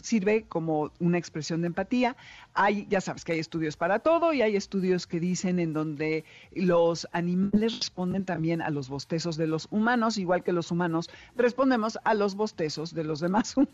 [0.00, 2.16] sirve como una expresión de empatía.
[2.54, 6.24] Hay, ya sabes que hay estudios para todo y hay estudios que dicen en donde
[6.52, 11.98] los animales responden también a los bostezos de los humanos, igual que los humanos respondemos
[12.04, 13.73] a los bostezos de los demás humanos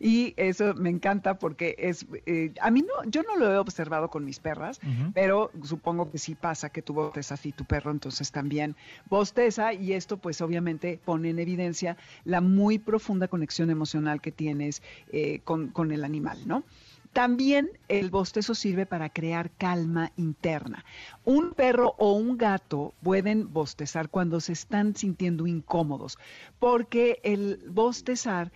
[0.00, 4.08] y eso me encanta porque es, eh, a mí no, yo no lo he observado
[4.08, 4.80] con mis perras,
[5.14, 8.76] pero supongo que sí pasa que tú bostezas y tu perro entonces también
[9.08, 14.82] bosteza y esto pues obviamente pone en evidencia la muy profunda conexión emocional que tienes
[15.12, 16.64] eh, con, con el animal, ¿no?
[17.12, 20.84] También el bostezo sirve para crear calma interna.
[21.24, 26.18] Un perro o un gato pueden bostezar cuando se están sintiendo incómodos,
[26.58, 28.50] porque el bostezar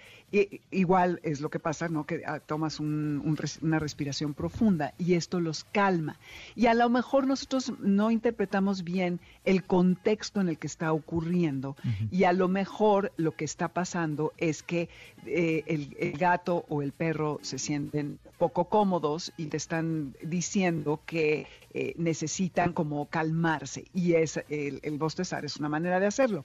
[0.71, 2.05] igual es lo que pasa, ¿no?
[2.05, 6.19] Que ah, tomas una respiración profunda y esto los calma.
[6.55, 11.77] Y a lo mejor nosotros no interpretamos bien el contexto en el que está ocurriendo
[12.11, 14.89] y a lo mejor lo que está pasando es que
[15.27, 21.49] eh, el, gato o el perro se sienten poco cómodos y te están diciendo que
[21.75, 26.45] eh, necesitan como calmarse y es el, el, bostezar es una manera de hacerlo.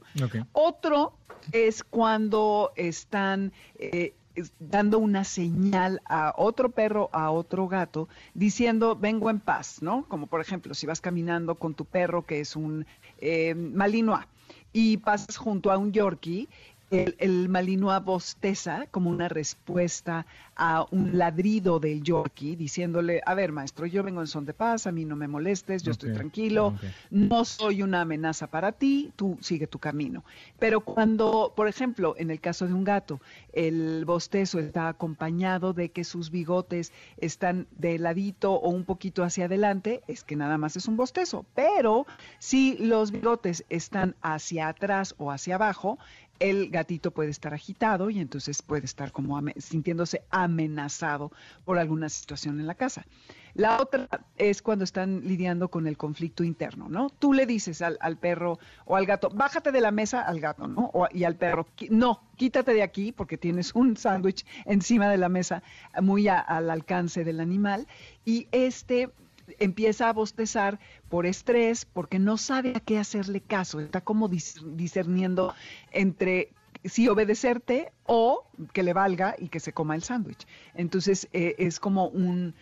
[0.51, 1.13] Otro
[1.51, 4.15] es cuando están eh,
[4.59, 10.05] dando una señal a otro perro, a otro gato, diciendo vengo en paz, ¿no?
[10.07, 12.87] Como por ejemplo, si vas caminando con tu perro que es un
[13.19, 14.25] eh, malinois
[14.73, 16.49] y pasas junto a un yorkie
[16.91, 20.25] el, el Malinois bosteza como una respuesta
[20.55, 24.85] a un ladrido del Yorkie diciéndole, a ver maestro, yo vengo en son de paz,
[24.85, 26.75] a mí no me molestes, yo estoy tranquilo,
[27.09, 30.23] no soy una amenaza para ti, tú sigue tu camino.
[30.59, 33.21] Pero cuando, por ejemplo, en el caso de un gato,
[33.53, 39.45] el bostezo está acompañado de que sus bigotes están de ladito o un poquito hacia
[39.45, 41.45] adelante, es que nada más es un bostezo.
[41.55, 42.05] Pero
[42.39, 45.97] si los bigotes están hacia atrás o hacia abajo,
[46.41, 51.31] el gatito puede estar agitado y entonces puede estar como sintiéndose amenazado
[51.65, 53.05] por alguna situación en la casa.
[53.53, 57.09] La otra es cuando están lidiando con el conflicto interno, ¿no?
[57.09, 60.91] Tú le dices al, perro o al gato, bájate de la mesa al gato, ¿no?
[61.11, 65.61] y al perro, no, quítate de aquí porque tienes un sándwich encima de la mesa
[66.01, 67.87] muy al alcance del animal.
[68.25, 69.11] Y este
[69.59, 75.53] empieza a bostezar por estrés, porque no sabe a qué hacerle caso, está como discerniendo
[75.91, 76.49] entre
[76.83, 80.45] si obedecerte o que le valga y que se coma el sándwich.
[80.73, 82.55] Entonces eh, es como un,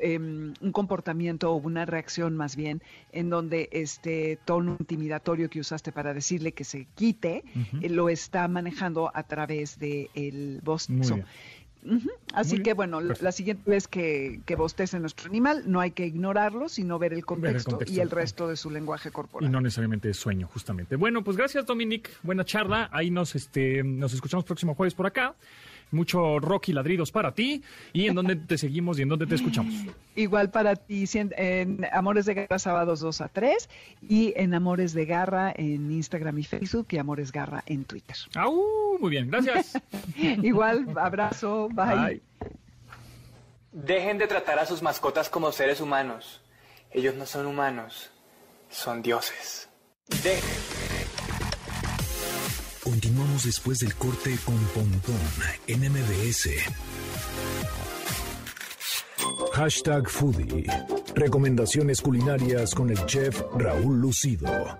[0.00, 5.92] em, un comportamiento o una reacción más bien en donde este tono intimidatorio que usaste
[5.92, 7.44] para decirle que se quite
[7.80, 11.18] eh, lo está manejando a través del el bostezo.
[12.34, 16.68] Así que bueno, la siguiente vez que, que bostece nuestro animal, no hay que ignorarlo,
[16.68, 19.48] sino ver el contexto, y el resto de su lenguaje corporal.
[19.48, 20.96] Y no necesariamente es sueño, justamente.
[20.96, 22.88] Bueno, pues gracias Dominic, buena charla.
[22.92, 25.34] Ahí nos, este, nos escuchamos próximo jueves por acá
[25.90, 27.62] mucho rock y ladridos para ti.
[27.92, 29.74] ¿Y en dónde te seguimos y en dónde te escuchamos?
[30.16, 33.68] Igual para ti, en Amores de Garra sábados 2 a 3
[34.08, 38.16] y en Amores de Garra en Instagram y Facebook y Amores Garra en Twitter.
[38.34, 38.98] ¡Au!
[38.98, 39.80] Muy bien, gracias.
[40.16, 42.22] Igual, abrazo, bye.
[43.72, 46.40] Dejen de tratar a sus mascotas como seres humanos.
[46.90, 48.10] Ellos no son humanos,
[48.70, 49.68] son dioses.
[50.22, 50.95] Dejen.
[52.86, 55.18] Continuamos después del corte con Pontón
[55.66, 56.50] en MBS.
[59.54, 60.66] Hashtag Foodie.
[61.16, 64.78] Recomendaciones culinarias con el chef Raúl Lucido.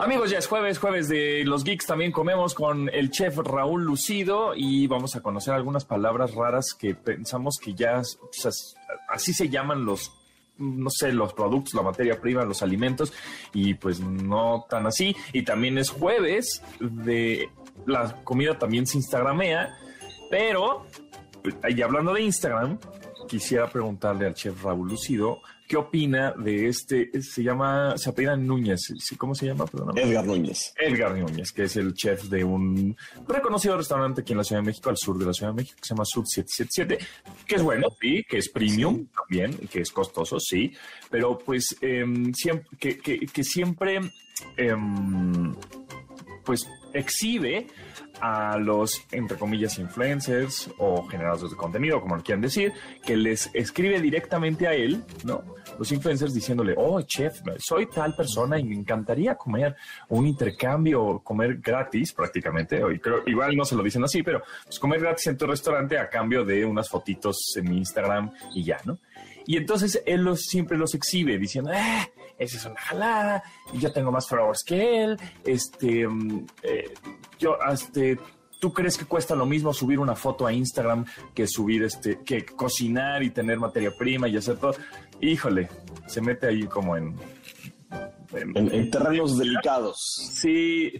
[0.00, 1.86] Amigos, ya es jueves, jueves de los geeks.
[1.86, 6.96] También comemos con el chef Raúl Lucido y vamos a conocer algunas palabras raras que
[6.96, 8.50] pensamos que ya o sea,
[9.08, 10.10] así se llaman los
[10.58, 13.12] no sé, los productos, la materia prima, los alimentos,
[13.52, 15.14] y pues no tan así.
[15.32, 17.48] Y también es jueves de
[17.86, 19.76] la comida también se instagramea,
[20.30, 20.86] pero,
[21.68, 22.78] y hablando de Instagram,
[23.28, 27.10] quisiera preguntarle al chef Raúl Lucido ¿Qué opina de este?
[27.22, 28.92] Se llama, se apellida Núñez.
[29.16, 29.64] ¿Cómo se llama?
[29.96, 30.74] Edgar Núñez.
[30.76, 32.94] Edgar Núñez, que es el chef de un
[33.26, 35.78] reconocido restaurante aquí en la Ciudad de México, al sur de la Ciudad de México,
[35.80, 37.06] que se llama Sud 777,
[37.46, 40.72] que es bueno, sí, que es premium también, que es costoso, sí,
[41.10, 44.00] pero pues em, siempre, que, que, siempre,
[44.58, 45.54] em,
[46.44, 47.66] pues exhibe
[48.20, 52.72] a los, entre comillas, influencers o generadores de contenido, como lo quieran decir,
[53.04, 55.42] que les escribe directamente a él, ¿no?
[55.78, 59.76] Los influencers diciéndole, oh, chef, soy tal persona y me encantaría comer
[60.08, 64.78] un intercambio, comer gratis prácticamente, o creo, igual no se lo dicen así, pero pues,
[64.78, 68.80] comer gratis en tu restaurante a cambio de unas fotitos en mi Instagram y ya,
[68.84, 68.98] ¿no?
[69.46, 72.10] Y entonces él los, siempre los exhibe diciendo, ¡eh!
[72.38, 76.94] Esa es una jalada, y yo tengo más followers que él, este, mm, eh,
[77.38, 78.18] yo, este,
[78.60, 81.04] ¿tú crees que cuesta lo mismo subir una foto a Instagram
[81.34, 84.74] que subir, este, que cocinar y tener materia prima y hacer todo?
[85.20, 85.68] Híjole,
[86.06, 87.16] se mete ahí como en...
[88.32, 89.96] En, terrenos delicados.
[90.32, 90.92] Sí,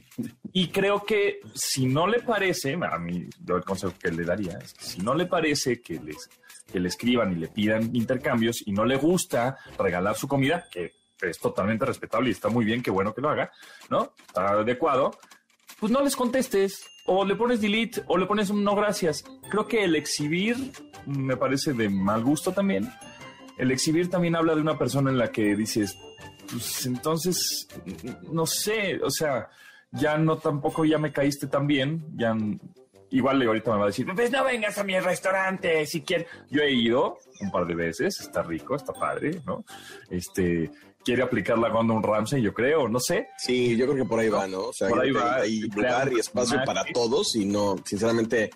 [0.52, 4.56] y creo que si no le parece, a mí yo el consejo que le daría
[4.58, 6.28] es que si no le parece que les
[6.70, 10.92] que le escriban y le pidan intercambios y no le gusta regalar su comida, que
[11.24, 13.50] es totalmente respetable y está muy bien, qué bueno que lo haga,
[13.90, 14.12] ¿no?
[14.26, 15.18] Está adecuado,
[15.80, 19.24] pues no les contestes, o le pones delete, o le pones un no gracias.
[19.50, 20.56] Creo que el exhibir
[21.06, 22.90] me parece de mal gusto también.
[23.58, 25.96] El exhibir también habla de una persona en la que dices,
[26.50, 27.68] pues entonces,
[28.30, 29.48] no sé, o sea,
[29.92, 32.34] ya no tampoco ya me caíste tan bien, ya
[33.10, 36.26] igual ahorita me va a decir, pues no vengas a mi restaurante si quieres.
[36.50, 39.64] Yo he ido un par de veces, está rico, está padre, ¿no?
[40.10, 40.70] Este,
[41.04, 43.28] quiere aplicar la Gordon Ramsay, yo creo, no sé.
[43.36, 44.68] Sí, yo creo que por ahí va, ¿no?
[44.68, 48.50] O sea, por ahí va, hay lugar y espacio para todos y no, sinceramente.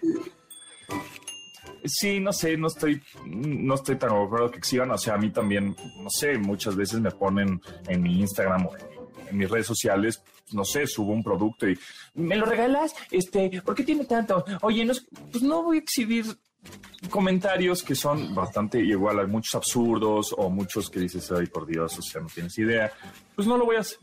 [1.84, 4.90] Sí, no sé, no estoy, no estoy tan acuerdo que exhiban.
[4.90, 8.76] O sea, a mí también, no sé, muchas veces me ponen en mi Instagram o
[8.76, 10.22] en, mis redes sociales,
[10.53, 11.78] no sé, subo un producto y
[12.14, 14.42] me lo regalas, este, ¿por qué tiene tanto?
[14.62, 14.94] Oye, no,
[15.30, 16.24] pues no voy a exhibir
[17.11, 21.98] comentarios que son bastante igual, hay muchos absurdos o muchos que dices, ay, por Dios,
[21.98, 22.92] o sea, no tienes idea.
[23.34, 23.98] Pues no lo voy a hacer.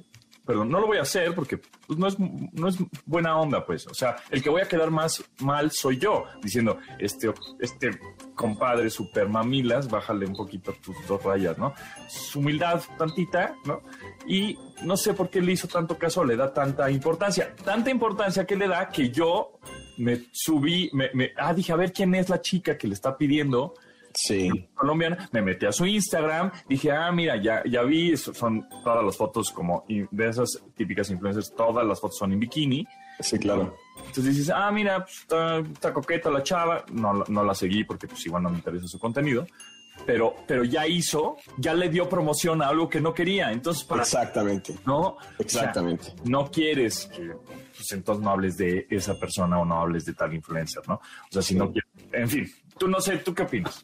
[0.46, 3.88] Perdón, no lo voy a hacer porque pues, no, es, no es buena onda, pues.
[3.88, 8.00] O sea, el que voy a quedar más mal soy yo, diciendo, este, este
[8.36, 11.74] compadre super mamilas, bájale un poquito tus dos rayas, ¿no?
[12.08, 13.82] Su humildad tantita, ¿no?
[14.28, 17.56] Y no sé por qué le hizo tanto caso, le da tanta importancia.
[17.64, 19.60] Tanta importancia que le da que yo
[19.98, 23.18] me subí, me, me, ah, dije, a ver quién es la chica que le está
[23.18, 23.74] pidiendo.
[24.14, 24.50] Sí.
[24.74, 29.18] Colombiana, me metí a su Instagram, dije, ah, mira, ya, ya vi, son todas las
[29.18, 32.88] fotos como de esas típicas influencers, todas las fotos son en bikini.
[33.20, 33.76] Sí, claro.
[33.98, 38.08] Entonces dices, ah, mira, pues, está, está, coqueta la chava, no, no la seguí porque
[38.08, 39.46] pues igual no me interesa su contenido,
[40.06, 43.52] pero, pero ya hizo, ya le dio promoción a algo que no quería.
[43.52, 44.76] Entonces, para, Exactamente.
[44.86, 45.18] ¿No?
[45.40, 46.14] Exactamente.
[46.24, 47.32] no quieres que,
[47.76, 50.96] pues entonces no hables de esa persona o no hables de tal influencer, ¿no?
[50.96, 53.84] O sea, si no quieres, en fin, tú no sé, ¿tú qué opinas?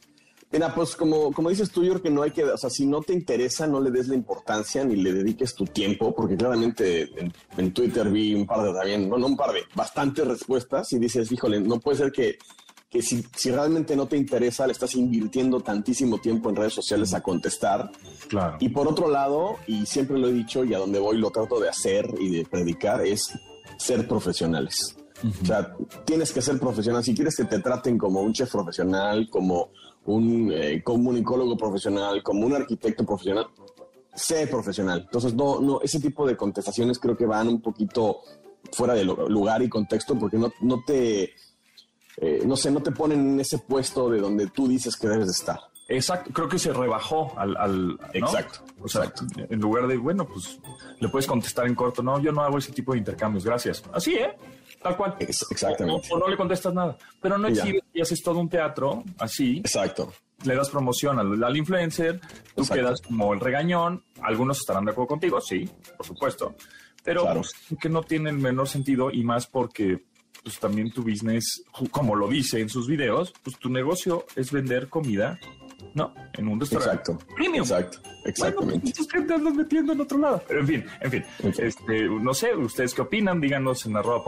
[0.52, 2.86] Mira, pues como, como dices tú, yo creo que no hay que, o sea, si
[2.86, 7.10] no te interesa, no le des la importancia ni le dediques tu tiempo, porque claramente
[7.58, 11.00] en, Twitter vi un par de también, no, no un par de, bastantes respuestas y
[11.00, 12.38] dices, híjole, no puede ser que
[12.92, 17.14] que si, si, realmente no te interesa, le estás invirtiendo tantísimo tiempo en redes sociales
[17.14, 17.90] a contestar.
[18.28, 18.58] Claro.
[18.60, 21.58] Y por otro lado, y siempre lo he dicho y a donde voy lo trato
[21.62, 23.32] de hacer y de predicar, es
[23.78, 24.98] ser profesionales.
[25.42, 25.74] O sea,
[26.04, 27.02] tienes que ser profesional.
[27.02, 29.70] Si quieres que te traten como un chef profesional, como
[30.06, 33.48] un eh, comunicólogo profesional, como un arquitecto profesional,
[34.14, 35.04] sé profesional.
[35.06, 38.22] Entonces, no, no, ese tipo de contestaciones creo que van un poquito
[38.74, 41.34] fuera de lugar y contexto porque no, no te
[42.22, 45.26] eh, no sé, no te ponen en ese puesto de donde tú dices que debes
[45.26, 45.60] de estar.
[45.88, 47.98] Exacto, creo que se rebajó al...
[48.14, 49.12] exacto, o sea,
[49.50, 50.60] en lugar de, bueno, pues
[51.00, 53.84] le puedes contestar en corto, no, yo no hago ese tipo de intercambios, gracias.
[53.92, 54.38] Así, ¿eh?
[54.82, 55.16] Tal cual.
[55.20, 56.08] exactamente.
[56.12, 56.98] O, no le contestas nada.
[57.22, 59.58] Pero no exhibes y haces todo un teatro así.
[59.58, 60.14] Exacto.
[60.44, 62.22] Le das promoción al, influencer,
[62.56, 66.56] tú quedas como el regañón, algunos estarán de acuerdo contigo, sí, por supuesto,
[67.04, 70.04] pero pues, que no tiene el menor sentido y más porque
[70.44, 74.90] pues también tu business, como lo dice en sus videos, pues tu negocio es vender
[74.90, 75.40] comida
[75.94, 76.14] ¿no?
[76.34, 77.36] En un restaurante Exacto.
[77.36, 77.64] Premium.
[77.64, 78.92] Exacto, exactamente.
[78.92, 80.44] Bueno, pues, andas metiendo en otro lado.
[80.48, 81.26] Pero en fin, en fin.
[81.58, 83.42] Este, no sé, ¿ustedes qué opinan?
[83.42, 84.24] Díganos en arroba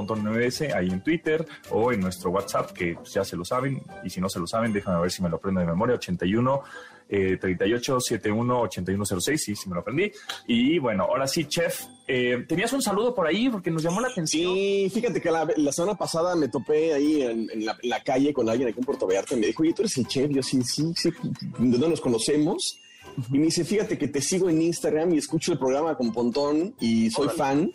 [0.76, 3.82] ahí en Twitter o en nuestro WhatsApp, que pues, ya se lo saben.
[4.04, 5.96] Y si no se lo saben, déjame ver si me lo aprendo de memoria.
[5.96, 6.62] 81
[7.10, 10.12] eh, 38 71 8106, sí, sí me lo aprendí.
[10.48, 14.08] Y bueno, ahora sí, chef, eh, tenías un saludo por ahí porque nos llamó la
[14.08, 14.54] atención.
[14.54, 18.80] Sí, fíjate que la, semana pasada me topé ahí en, la, calle con alguien aquí
[18.80, 20.32] en Puerto Vallarta y me dijo, oye, tú eres el chef.
[20.32, 22.80] Yo sí, sí, sí, ¿de dónde nos conocemos?
[23.32, 26.76] Y me dice, fíjate que te sigo en Instagram y escucho el programa con Pontón
[26.80, 27.72] y soy fan.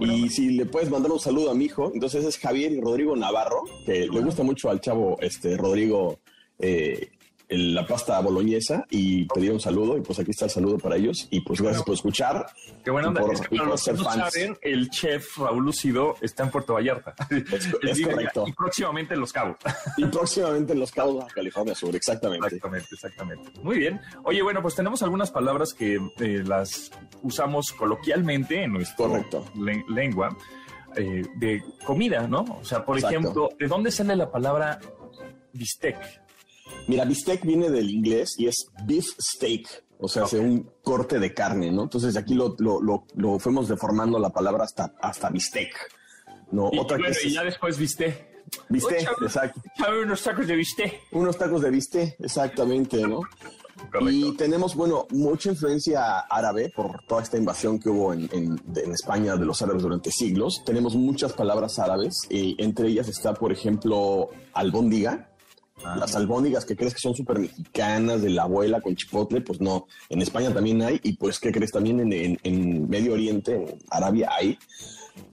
[0.00, 3.14] Y si le puedes mandar un saludo a mi hijo, entonces es Javier y Rodrigo
[3.14, 6.18] Navarro, que le gusta mucho al chavo este Rodrigo
[6.58, 7.10] eh,
[7.48, 11.28] la pasta boloñesa y pedir un saludo y pues aquí está el saludo para ellos
[11.30, 12.46] y pues gracias por escuchar.
[12.82, 13.22] Qué buena onda.
[13.32, 17.14] es que que no saben, el chef Raúl Lucido está en Puerto Vallarta.
[17.30, 18.44] Es, correcto.
[18.46, 19.56] Y próximamente en Los Cabos.
[19.96, 22.46] Y próximamente en Los Cabos, California Sur, exactamente.
[22.46, 23.50] Exactamente, exactamente.
[23.62, 24.00] Muy bien.
[24.24, 26.90] Oye, bueno, pues tenemos algunas palabras que eh, las
[27.22, 29.24] usamos coloquialmente en nuestra
[29.88, 30.36] lengua
[30.96, 32.44] eh, de comida, ¿no?
[32.60, 34.80] O sea, por ejemplo, ¿de dónde sale la palabra
[35.52, 36.23] bistec?
[36.86, 41.32] Mira, bistec viene del inglés y es beef steak, o sea, hace un corte de
[41.32, 41.84] carne, ¿no?
[41.84, 45.74] Entonces aquí lo, lo, fuimos deformando la palabra hasta, hasta bistec.
[46.50, 46.70] ¿no?
[46.72, 48.34] Y, Otra y ya después viste.
[48.68, 49.62] Viste, exacto.
[50.02, 51.00] unos tacos de viste.
[51.12, 53.20] Unos tacos de viste, exactamente, ¿no?
[54.00, 59.36] Y tenemos, bueno, mucha influencia árabe por toda esta invasión que hubo en, en, España
[59.36, 60.62] de los árabes durante siglos.
[60.64, 65.30] Tenemos muchas palabras árabes, y entre ellas está, por ejemplo, albóndiga,
[65.82, 65.96] Ah.
[65.98, 69.86] Las albóndigas que crees que son súper mexicanas, de la abuela con chipotle, pues no.
[70.08, 71.72] En España también hay, y pues, ¿qué crees?
[71.72, 74.58] También en, Medio Oriente, en Arabia hay.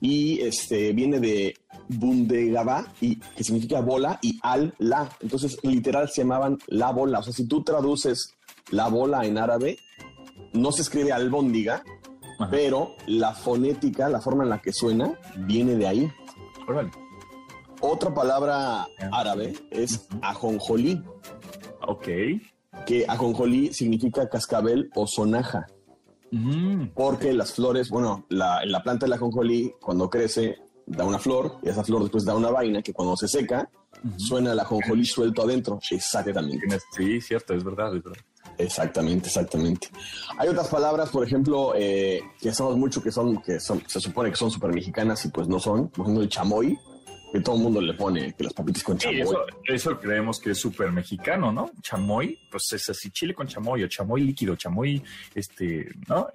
[0.00, 1.54] Y este viene de
[1.88, 5.08] Bundegaba, y, que significa bola, y al-la.
[5.20, 7.20] Entonces, literal, se llamaban la bola.
[7.20, 8.34] O sea, si tú traduces
[8.70, 9.78] la bola en árabe,
[10.52, 11.84] no se escribe albóndiga,
[12.50, 16.12] pero la fonética, la forma en la que suena, viene de ahí.
[17.82, 21.02] Otra palabra árabe es ajonjolí.
[21.86, 22.06] Ok.
[22.86, 25.66] Que ajonjolí significa cascabel o sonaja.
[26.30, 26.90] Mm.
[26.94, 31.68] Porque las flores, bueno, la, la planta del ajonjolí cuando crece da una flor y
[31.68, 33.68] esa flor después da una vaina que cuando se seca
[34.16, 35.80] suena el ajonjolí suelto adentro.
[35.90, 36.78] Exactamente.
[36.96, 38.22] Sí, cierto, es verdad, es verdad.
[38.58, 39.88] Exactamente, exactamente.
[40.38, 44.30] Hay otras palabras, por ejemplo, eh, que somos mucho que son, que son, se supone
[44.30, 45.88] que son súper mexicanas y pues no son.
[45.88, 46.78] Por ejemplo, el chamoy
[47.32, 49.34] que todo el mundo le pone, que las papitas con chamoy.
[49.64, 51.70] eso, creemos que es súper mexicano, ¿no?
[51.80, 55.02] Chamoy, pues es así, chile con chamoy o chamoy líquido, chamoy,
[55.34, 56.28] este, ¿no?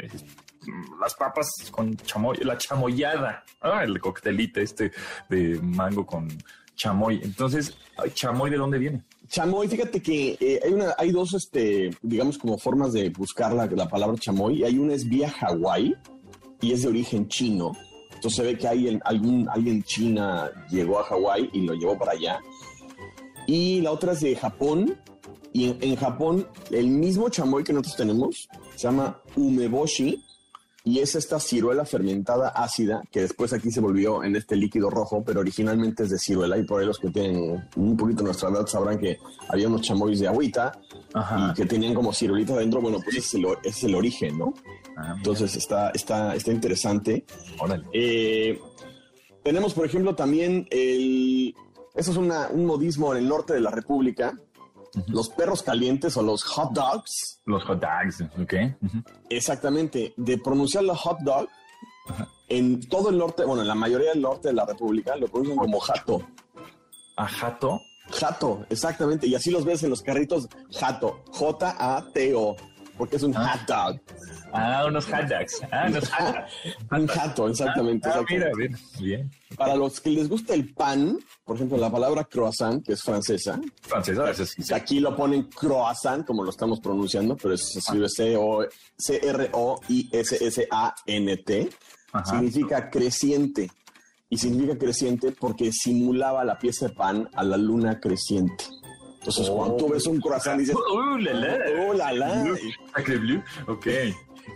[1.00, 4.92] las papas con chamoy, la chamoyada, ah, el coctelito este
[5.30, 6.28] de mango con
[6.76, 7.22] chamoy.
[7.24, 7.78] Entonces,
[8.14, 9.04] chamoy, ¿de dónde viene?
[9.28, 13.68] Chamoy, fíjate que eh, hay una, hay dos, este, digamos, como formas de buscar la,
[13.68, 14.64] la palabra chamoy.
[14.64, 15.96] Hay una es vía Hawái
[16.60, 17.74] y es de origen chino
[18.18, 22.40] entonces se ve que alguien, alguien China llegó a Hawái y lo llevó para allá.
[23.46, 25.00] Y la otra es de Japón.
[25.54, 30.24] Y en, Japón, el mismo chamoy que nosotros tenemos se llama umeboshi.
[30.88, 35.22] Y es esta ciruela fermentada ácida que después aquí se volvió en este líquido rojo,
[35.22, 36.58] pero originalmente es de ciruela.
[36.58, 39.18] Y por ahí los que tienen un poquito nuestra edad sabrán que
[39.50, 40.72] había unos chamoys de agüita
[41.14, 42.80] y que tenían como ciruelita adentro.
[42.80, 44.54] Bueno, pues ese es el origen, ¿no?
[44.96, 47.26] Ah, Entonces está, está, está interesante.
[47.92, 48.58] Eh,
[49.44, 51.54] tenemos, por ejemplo, también el.
[51.96, 54.40] Eso es un modismo en el norte de la República.
[55.08, 57.42] Los perros calientes o los hot dogs.
[57.46, 58.54] Los hot dogs, ok.
[59.30, 60.14] Exactamente.
[60.18, 61.48] De pronunciar la hot dog,
[62.50, 65.58] en todo el norte, bueno, en la mayoría del norte de la República lo pronuncian
[65.58, 66.22] como jato.
[67.18, 67.82] ¿A jato?
[68.12, 69.28] Jato, exactamente.
[69.28, 71.24] Y así los ves en los carritos jato.
[71.32, 72.56] J-A-T-O.
[72.98, 73.58] Porque es un ah.
[73.58, 74.02] hot dog.
[74.54, 75.62] Ah, unos hot dogs.
[75.72, 76.36] Ah, unos hot
[76.92, 78.10] Un jato, exactamente.
[78.10, 78.50] Ah, mira,
[79.00, 79.30] bien.
[79.56, 83.60] Para los que les gusta el pan, por ejemplo, la palabra croissant, que es francesa.
[83.82, 84.74] Francesa, eso sí.
[84.74, 88.08] Aquí lo ponen croissant, como lo estamos pronunciando, pero se escribe
[90.58, 91.70] C-R-O-I-S-S-A-N-T.
[92.26, 93.70] Significa creciente.
[94.30, 98.66] Y significa creciente porque simulaba la pieza de pan a la luna creciente.
[99.20, 101.58] Entonces, cuando tú ves un croissant, dices, ¡Oh, la la!
[101.82, 102.46] ¡Oh, la la!
[103.68, 103.88] Ok.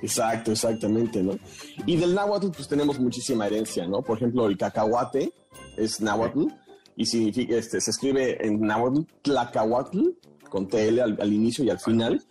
[0.01, 1.37] Exacto, exactamente, ¿no?
[1.85, 4.01] Y del náhuatl, pues tenemos muchísima herencia, ¿no?
[4.01, 5.33] Por ejemplo, el cacahuate
[5.77, 6.47] es náhuatl
[6.95, 10.09] y significa, este, se escribe en náhuatl tlacahuatl
[10.51, 12.21] con TL al, inicio y al final.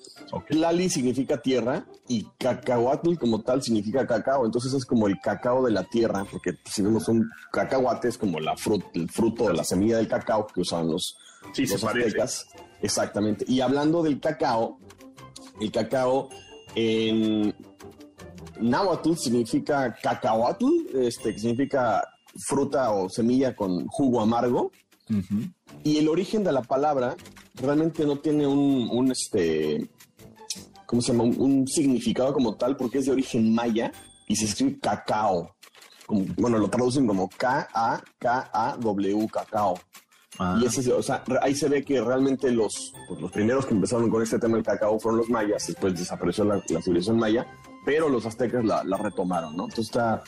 [0.49, 4.45] Tlali significa tierra y cacahuatl como tal significa cacao.
[4.45, 8.39] Entonces es como el cacao de la tierra, porque si vemos un cacahuate es como
[8.39, 8.55] la
[8.95, 11.17] el fruto de la semilla del cacao que usaban los,
[11.55, 12.47] sí, aztecas.
[12.83, 13.45] Exactamente.
[13.49, 14.79] Y hablando del cacao,
[15.61, 16.29] el cacao
[16.75, 17.55] en
[18.61, 22.03] náhuatl significa cacahuatl, este, que significa
[22.47, 24.71] fruta o semilla con jugo amargo.
[25.83, 27.17] Y el origen de la palabra
[27.55, 29.91] realmente no tiene un, este,
[30.87, 31.25] ¿cómo se llama?
[31.25, 33.91] Un, significado como tal porque es de origen maya
[34.29, 35.57] y se escribe cacao.
[36.37, 39.81] bueno, lo traducen como K-A-K-A-W, cacao.
[40.39, 40.59] Ah.
[40.61, 44.09] Y ese, o sea, ahí se ve que realmente los, pues, los primeros que empezaron
[44.11, 47.47] con este tema del cacao fueron los mayas, después desapareció la, civilización maya,
[47.85, 49.65] pero los aztecas la, la, retomaron, ¿no?
[49.65, 50.23] Entonces está,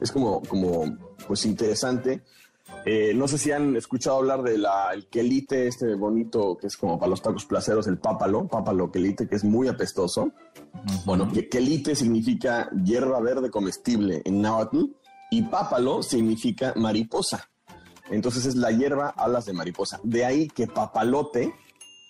[0.00, 0.96] es como, como,
[1.26, 2.22] pues interesante.
[2.86, 6.98] Eh, no sé si han escuchado hablar del el quelite, este bonito que es como
[6.98, 10.32] para los tacos placeros, el pápalo, pápalo quelite, que es muy apestoso.
[11.06, 14.84] Bueno, que quelite significa hierba verde comestible en náhuatl
[15.30, 17.48] y pápalo significa mariposa.
[18.10, 20.00] Entonces es la hierba alas de mariposa.
[20.02, 21.54] De ahí que papalote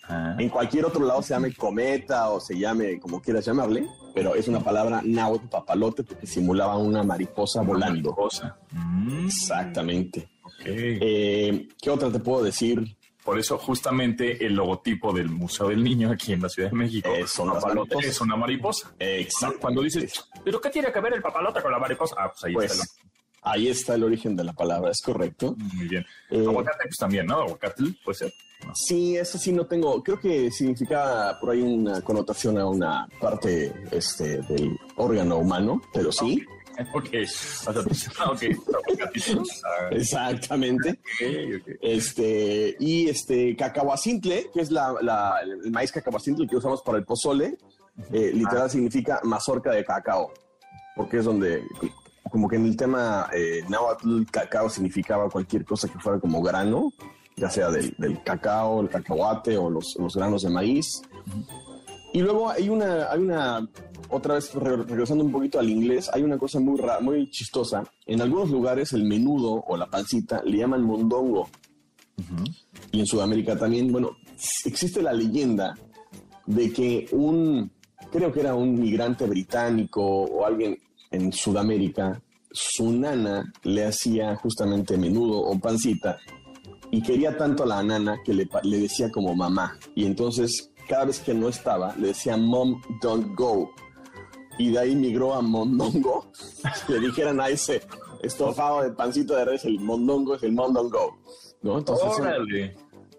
[0.09, 0.37] ah.
[0.39, 4.49] en cualquier otro lado se llame cometa o se llame como quieras llamarle, pero es
[4.49, 8.11] una palabra náhuatl papalote porque simulaba una mariposa volando.
[8.11, 8.57] Mariposa.
[8.71, 9.27] Mm.
[9.27, 10.29] Exactamente.
[10.65, 12.97] Eh, ¿Qué otra te puedo decir?
[13.25, 17.09] Por eso justamente el logotipo del Museo del Niño aquí en la Ciudad de México
[17.15, 17.55] es una,
[18.01, 18.95] es una mariposa.
[18.99, 19.61] Exacto.
[19.61, 22.17] Cuando dices, ¿pero qué tiene que ver el papalote con la mariposa?
[22.19, 22.85] Ah, pues ahí pues, está.
[23.45, 25.55] Ahí está el origen de la palabra, es correcto.
[25.75, 26.05] Muy bien.
[26.31, 27.43] Eh, Aguacate pues también, ¿no?
[27.43, 28.33] Aguacate puede ser.
[28.73, 30.03] Sí, eso sí no tengo.
[30.03, 36.11] Creo que significa por ahí una connotación a una parte este, del órgano humano, pero
[36.11, 36.45] sí.
[36.93, 37.09] Ok,
[38.33, 38.57] okay.
[39.93, 40.99] Exactamente.
[41.81, 44.95] Este, y este cacahuacintle, que es la,
[45.43, 47.59] el maíz cacahuacintle que usamos para el pozole,
[48.13, 48.69] eh, literal ah.
[48.69, 50.33] significa mazorca de cacao,
[50.97, 51.63] porque es donde,
[52.31, 56.93] como que en el tema eh, náhuatl, cacao significaba cualquier cosa que fuera como grano,
[57.37, 57.95] ya sea del,
[58.25, 61.03] cacao, el cacahuate o los, los granos de maíz.
[62.13, 63.69] Y luego hay una, hay una
[64.09, 67.83] otra vez regresando un poquito al inglés, hay una cosa muy muy chistosa.
[68.07, 71.49] En algunos lugares el menudo o la pancita le llaman mondongo.
[72.93, 74.11] Y en Sudamérica también, bueno,
[74.65, 75.75] existe la leyenda
[76.47, 77.71] de que un,
[78.13, 80.79] creo que era un migrante británico o alguien
[81.15, 86.19] en Sudamérica, su nana le hacía justamente menudo o pancita
[86.91, 89.79] y quería tanto a la nana que le, le decía como mamá.
[89.95, 93.71] Y entonces cada vez que no estaba, le decía Mom, don't go
[94.59, 96.31] y de ahí migró a mondongo.
[96.89, 97.83] Le dijeran a ese
[98.23, 101.19] estofado de pancito de res, el mondongo es el mondongo,
[101.63, 101.79] ¿no?
[101.79, 102.09] Entonces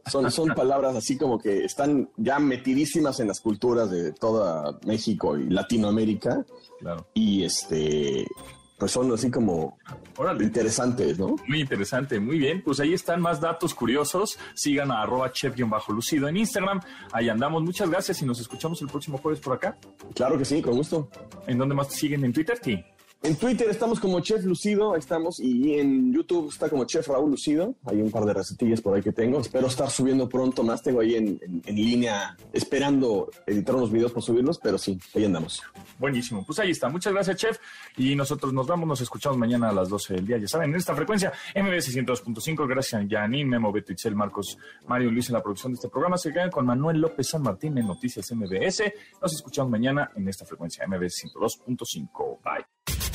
[0.09, 5.37] son, son, palabras así como que están ya metidísimas en las culturas de toda México
[5.37, 6.45] y Latinoamérica.
[6.79, 7.07] Claro.
[7.13, 8.25] Y este
[8.77, 9.77] pues son así como
[10.41, 11.35] interesantes, ¿no?
[11.47, 12.61] Muy interesante, muy bien.
[12.61, 14.37] Pues ahí están más datos curiosos.
[14.53, 16.81] Sigan a arroba chef-lucido en Instagram.
[17.13, 17.63] Ahí andamos.
[17.63, 19.77] Muchas gracias y nos escuchamos el próximo jueves por acá.
[20.13, 21.09] Claro que sí, con gusto.
[21.47, 22.25] ¿En dónde más te siguen?
[22.25, 22.59] ¿En Twitter?
[22.61, 22.83] Sí.
[23.25, 27.73] En Twitter estamos como Chef Lucido, estamos, y en YouTube está como Chef Raúl Lucido.
[27.85, 29.39] Hay un par de recetillas por ahí que tengo.
[29.39, 30.83] Espero estar subiendo pronto más.
[30.83, 35.63] Tengo ahí en, línea esperando editar unos videos para subirlos, pero sí, ahí andamos.
[35.97, 36.45] Buenísimo.
[36.45, 36.87] Pues ahí está.
[36.87, 37.57] Muchas gracias, Chef.
[37.97, 40.37] Y nosotros nos vamos, nos escuchamos mañana a las 12 del día.
[40.37, 42.67] Ya saben, en esta frecuencia, MBS 102.5.
[42.67, 46.19] Gracias a Janine, Memo, Beto, Itzel, Marcos, Mario Luis en la producción de este programa.
[46.19, 48.83] Se quedan con Manuel López San Martín en Noticias MBS.
[49.19, 52.37] Nos escuchamos mañana en esta frecuencia, MBS 102.5.
[52.43, 53.14] Bye.